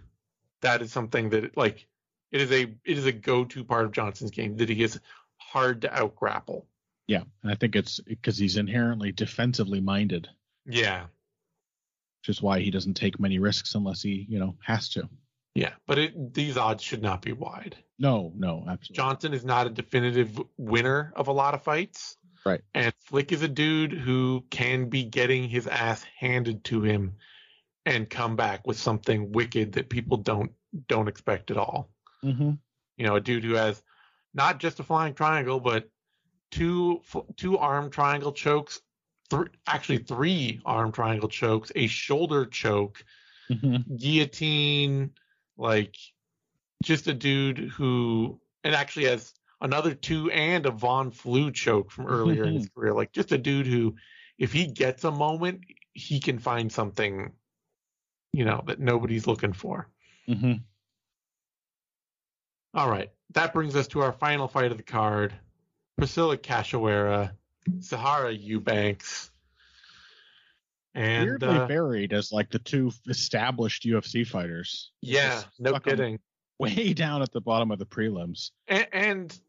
[0.62, 1.86] That is something that like
[2.34, 5.00] it is a it is a go to part of Johnson's game that he is
[5.38, 6.66] hard to out grapple.
[7.06, 10.28] yeah, and I think it's because he's inherently defensively minded,
[10.66, 11.02] Yeah,
[12.20, 15.08] which is why he doesn't take many risks unless he, you know, has to.
[15.54, 17.76] yeah, but it, these odds should not be wide.
[17.98, 18.96] No, no, absolutely.
[18.96, 22.16] Johnson is not a definitive winner of a lot of fights.
[22.44, 22.60] Right.
[22.74, 27.14] And Flick is a dude who can be getting his ass handed to him
[27.86, 30.50] and come back with something wicked that people don't
[30.88, 31.88] don't expect at all.
[32.24, 32.52] Mm-hmm.
[32.96, 33.82] You know, a dude who has
[34.32, 35.88] not just a flying triangle, but
[36.50, 37.02] two
[37.36, 38.80] two arm triangle chokes,
[39.30, 43.04] three actually three arm triangle chokes, a shoulder choke,
[43.50, 43.96] Mm-hmm.
[43.96, 45.10] guillotine,
[45.58, 45.96] like
[46.82, 52.06] just a dude who and actually has another two and a Von Flue choke from
[52.06, 52.94] earlier in his career.
[52.94, 53.96] Like just a dude who,
[54.38, 55.60] if he gets a moment,
[55.92, 57.32] he can find something,
[58.32, 59.88] you know, that nobody's looking for.
[60.28, 60.54] Mm-hmm.
[62.74, 63.10] All right.
[63.32, 65.34] That brings us to our final fight of the card.
[65.98, 67.32] Priscila Cachoeira,
[67.78, 69.30] Sijara Eubanks.
[70.94, 74.92] And Weirdly uh, buried as like the two established UFC fighters.
[75.00, 76.20] yeah, no kidding.
[76.58, 78.52] Way down at the bottom of the prelims.
[78.68, 79.40] and, and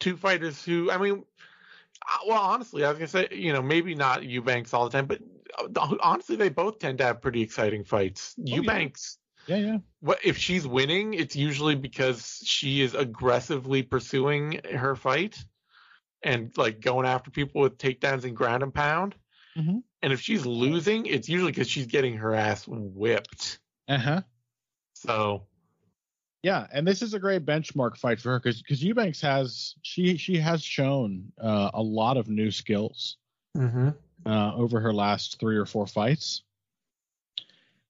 [0.00, 1.24] two fighters who, I mean,
[2.06, 5.06] uh, well, honestly, I was gonna say, you know, maybe not Eubanks all the time,
[5.06, 5.20] but
[5.58, 8.34] uh, honestly, they both tend to have pretty exciting fights.
[8.38, 8.56] yeah.
[8.56, 9.17] Eubanks,
[9.48, 9.78] Yeah, yeah.
[10.00, 11.14] what if she's winning?
[11.14, 15.42] It's usually because she is aggressively pursuing her fight
[16.22, 19.14] and like going after people with takedowns and ground and pound.
[19.56, 19.82] Mhm.
[20.02, 23.58] And if she's losing, it's usually because she's getting her ass whipped.
[23.88, 24.20] Uh huh.
[24.94, 25.46] So
[26.42, 30.16] Yeah, and this is a great benchmark fight for her because because Eubanks has she
[30.18, 33.16] she has shown uh, a lot of new skills
[34.26, 36.42] uh, over her last three or four fights,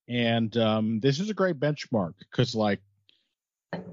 [0.09, 2.81] and um, this is a great benchmark because like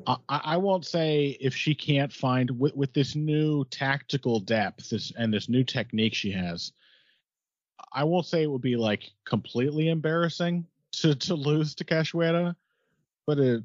[0.06, 5.12] I, I won't say if she can't find with with this new tactical depth this
[5.16, 6.72] and this new technique she has,
[7.92, 12.54] I won't say it would be like completely embarrassing to to lose to Cachoeira,
[13.26, 13.64] but it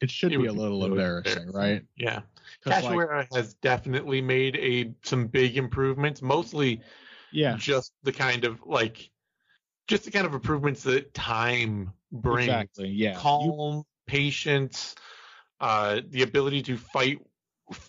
[0.00, 1.84] it should It be a little really embarrassing, right?
[1.96, 2.22] Yeah.
[2.64, 6.82] 'Cause, like, has definitely made a some big improvements, mostly
[7.30, 9.11] yeah, just the kind of like
[9.88, 12.48] just the kind of improvements that time brings.
[12.48, 12.88] exactly.
[12.88, 14.94] Yeah, You- Calm, patience,
[15.60, 17.18] uh, the ability to fight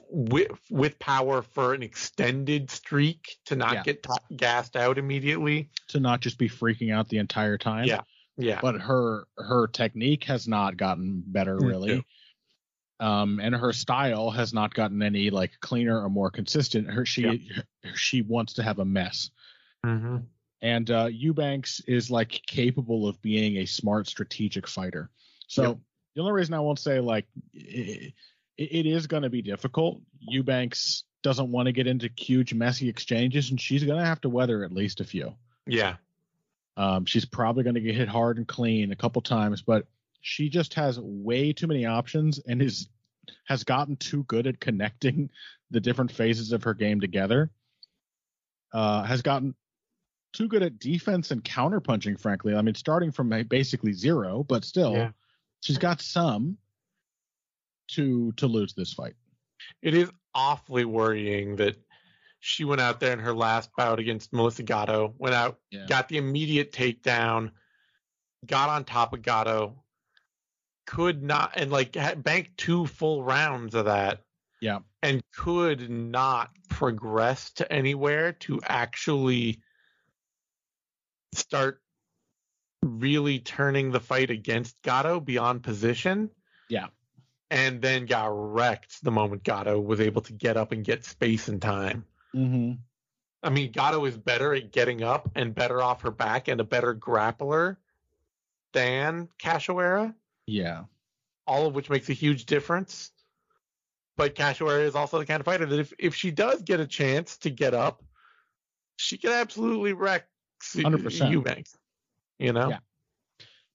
[0.09, 3.83] with with power for an extended streak to not Yeah.
[3.83, 5.69] get t- gassed out immediately.
[5.89, 7.85] to not just be freaking out the entire time.
[7.85, 8.01] Yeah.
[8.37, 8.59] Yeah.
[8.61, 12.05] but her her technique has not gotten better Mm, really.
[12.99, 16.89] Um, and her style has not gotten any like cleaner or more consistent.
[16.89, 17.51] Her she
[17.95, 19.29] she wants to have a mess.
[19.85, 20.17] Mm-hmm.
[20.63, 25.09] And uh, Eubanks is like capable of being a smart strategic fighter.
[25.47, 25.77] So Yep.
[26.15, 28.13] the only reason I won't say like it,
[28.57, 30.01] it is going to be difficult.
[30.21, 34.29] Eubanks doesn't want to get into huge messy exchanges, and she's going to have to
[34.29, 35.35] weather at least a few.
[35.67, 35.97] Yeah.
[36.77, 39.85] Um, she's probably going to get hit hard and clean a couple times, but
[40.21, 42.87] she just has way too many options and is
[43.45, 45.29] has gotten too good at connecting
[45.71, 47.51] the different phases of her game together.
[48.71, 49.53] Uh, has gotten
[50.33, 52.19] too good at defense and counterpunching.
[52.19, 55.11] Frankly, I mean, starting from basically zero, but still, Yeah.
[55.61, 56.57] she's got some
[57.89, 59.15] to to lose this fight.
[59.81, 61.77] It is awfully worrying that
[62.39, 65.85] she went out there in her last bout against Melissa Gatto, went out, Yeah.
[65.87, 67.51] got the immediate takedown,
[68.45, 69.81] got on top of Gatto,
[70.85, 74.25] could not, and like had banked two full rounds of that.
[74.59, 74.79] Yeah.
[75.01, 79.61] And could not progress to anywhere to actually
[81.37, 81.81] start
[82.81, 86.29] really turning the fight against Gatto beyond position.
[86.69, 86.87] Yeah.
[87.49, 91.47] And then got wrecked the moment Gatto was able to get up and get space
[91.47, 92.05] and time.
[92.35, 92.73] Mm-hmm.
[93.43, 96.63] I mean, Gatto is better at getting up and better off her back and a
[96.63, 97.77] better grappler
[98.71, 100.15] than Cachoeira,
[100.47, 100.85] Yeah.
[101.45, 103.11] all of which makes a huge difference.
[104.15, 106.87] But Cachoeira is also the kind of fighter that if, if she does get a
[106.87, 108.03] chance to get up,
[108.95, 110.25] she can absolutely wreck
[110.75, 111.31] 100%.
[111.31, 111.75] Eubanks.
[112.39, 112.69] You know?
[112.69, 112.79] Yeah.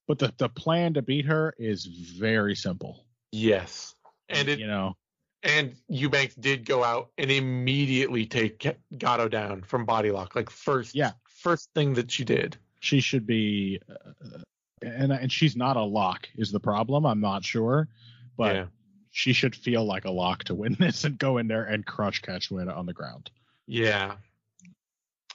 [0.07, 3.05] But the the plan to beat her is very simple.
[3.31, 3.93] Yes.
[4.27, 4.95] And it you know,
[5.43, 8.67] and Eubanks did go out and immediately take
[8.97, 11.11] Gatto down from body lock, like first Yeah.
[11.25, 12.57] first thing that she did.
[12.79, 14.39] she should be, uh,
[14.81, 17.05] and and she's not a lock is the problem.
[17.05, 17.87] I'm not sure,
[18.35, 18.65] but yeah.
[19.11, 22.21] she should feel like a lock to win this and go in there and crush
[22.21, 23.29] Cachoeira on the ground.
[23.67, 24.15] Yeah.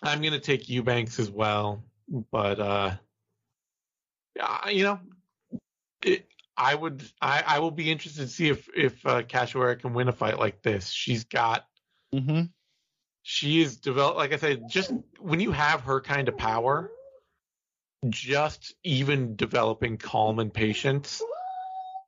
[0.05, 1.83] I'm gonna take Eubanks as well,
[2.31, 2.97] but uh
[4.37, 5.01] yeah, you know,
[6.03, 6.27] it,
[6.57, 10.09] I would I, I will be interested to see if if uh, Cachoeira can win
[10.09, 10.89] a fight like this.
[10.91, 11.67] She's got
[12.15, 12.43] Mm-hmm.
[13.23, 16.91] she is developed like I said, just when you have her kind of power,
[18.09, 21.23] just even developing calm and patience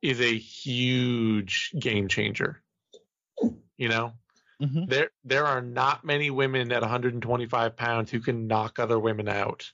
[0.01, 2.61] is a huge game changer.
[3.77, 4.13] You know?
[4.61, 4.85] Mm-hmm.
[4.87, 9.71] there there are not many women at 125 pounds who can knock other women out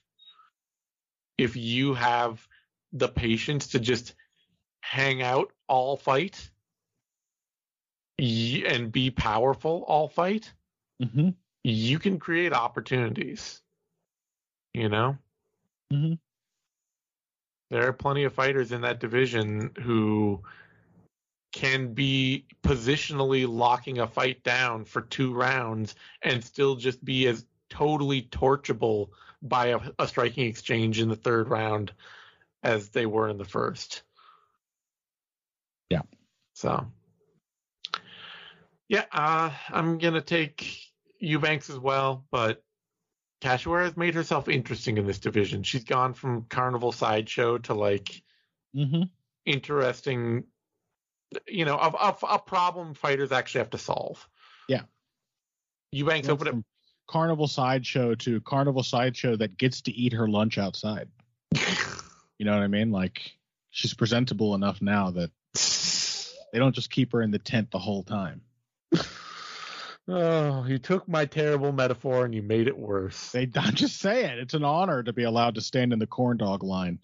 [1.38, 2.46] if you have
[2.92, 4.14] the patience to just
[4.80, 6.50] hang out all fight
[8.18, 10.52] and be powerful all fight
[11.02, 11.30] Mm-hmm.
[11.64, 13.60] you can create opportunities
[14.74, 15.16] you know
[15.92, 16.18] Mhm.
[17.70, 20.42] there are plenty of fighters in that division who
[21.54, 27.46] can be positionally locking a fight down for two rounds and still just be as
[27.70, 31.92] totally torchable by a, a striking exchange in the third round
[32.64, 34.02] as they were in the first.
[35.90, 36.02] Yeah.
[36.54, 36.86] So,
[38.88, 42.64] yeah, uh, I'm gonna take Eubanks as well, but
[43.40, 45.62] Cachoeira has made herself interesting in this division.
[45.62, 48.24] She's gone from carnival sideshow to like
[48.74, 49.02] Mm-hmm.
[49.46, 50.44] interesting,
[51.48, 54.26] you know, of of a problem fighters actually have to solve.
[54.68, 54.82] Yeah.
[55.92, 56.64] Eubanks opened From
[57.06, 61.08] carnival sideshow to carnival sideshow that gets to eat her lunch outside.
[62.38, 62.90] You know what I mean?
[62.90, 63.38] Like
[63.70, 65.30] she's presentable enough now that
[66.52, 68.40] they don't just keep her in the tent the whole time.
[70.08, 73.30] oh, you took my terrible metaphor and you made it worse.
[73.32, 76.36] They I'm just saying it's an honor to be allowed to stand in the corn
[76.36, 76.98] dog line.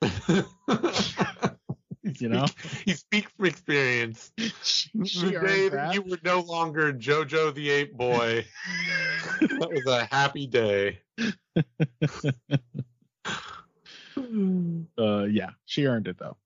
[2.20, 2.46] You know?
[2.84, 4.32] you speak from experience.
[4.36, 5.72] the day that.
[5.72, 8.46] that you were no longer Jojo the Ape Boy,
[9.40, 11.00] that was a happy day.
[14.98, 16.36] uh, yeah, she earned it though.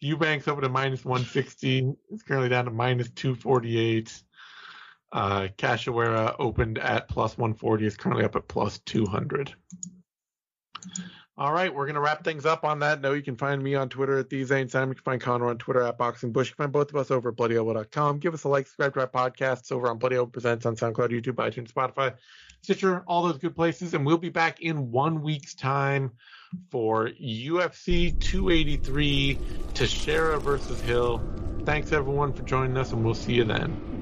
[0.00, 1.94] Eubanks opened to minus 160.
[2.10, 4.22] It's currently down to minus 248.
[5.12, 7.86] Uh, Cachoeira opened at plus 140.
[7.86, 9.54] Is currently up at plus 200.
[11.38, 13.14] All right, we're going to wrap things up on that note.
[13.14, 14.90] You can find me on Twitter at the Zane Simon.
[14.90, 16.50] You can find Connor on Twitter at Boxing Bush.
[16.50, 18.18] You can find both of us over at BloodyElbow.com.
[18.18, 21.36] Give us a like, subscribe to our podcasts over on Bloody Presents on SoundCloud, YouTube,
[21.36, 22.14] iTunes, Spotify,
[22.60, 23.94] Stitcher, all those good places.
[23.94, 26.12] And we'll be back in one week's time
[26.70, 29.38] for UFC 283
[29.72, 31.22] Teixeira versus Hill.
[31.64, 34.01] Thanks everyone for joining us, and we'll see you then.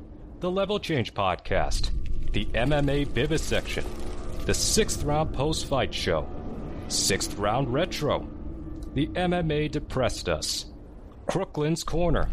[0.41, 1.91] the Level Change Podcast,
[2.31, 3.85] the MMA Vivisection,
[4.47, 6.27] the Sixth Round Post Fight Show,
[6.87, 8.27] Sixth Round Retro,
[8.95, 10.65] the MMA Depressed Us,
[11.27, 12.27] Crooklyn's Corner,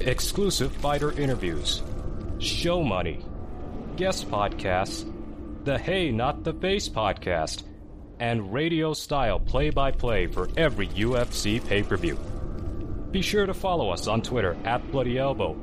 [0.00, 1.84] exclusive fighter interviews,
[2.40, 3.24] show money,
[3.94, 5.08] guest podcasts,
[5.62, 7.62] the Hey Not the Face podcast,
[8.18, 12.18] and radio style play by play for every UFC pay per view.
[13.12, 15.56] Be sure to follow us on Twitter at Bloody Elbow,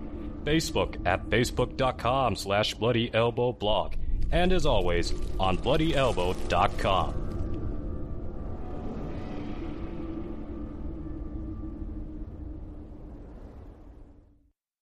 [0.47, 3.95] Facebook at facebook.com slash Bloody Elbow blog,
[4.31, 7.26] and as always, on BloodyElbow.com.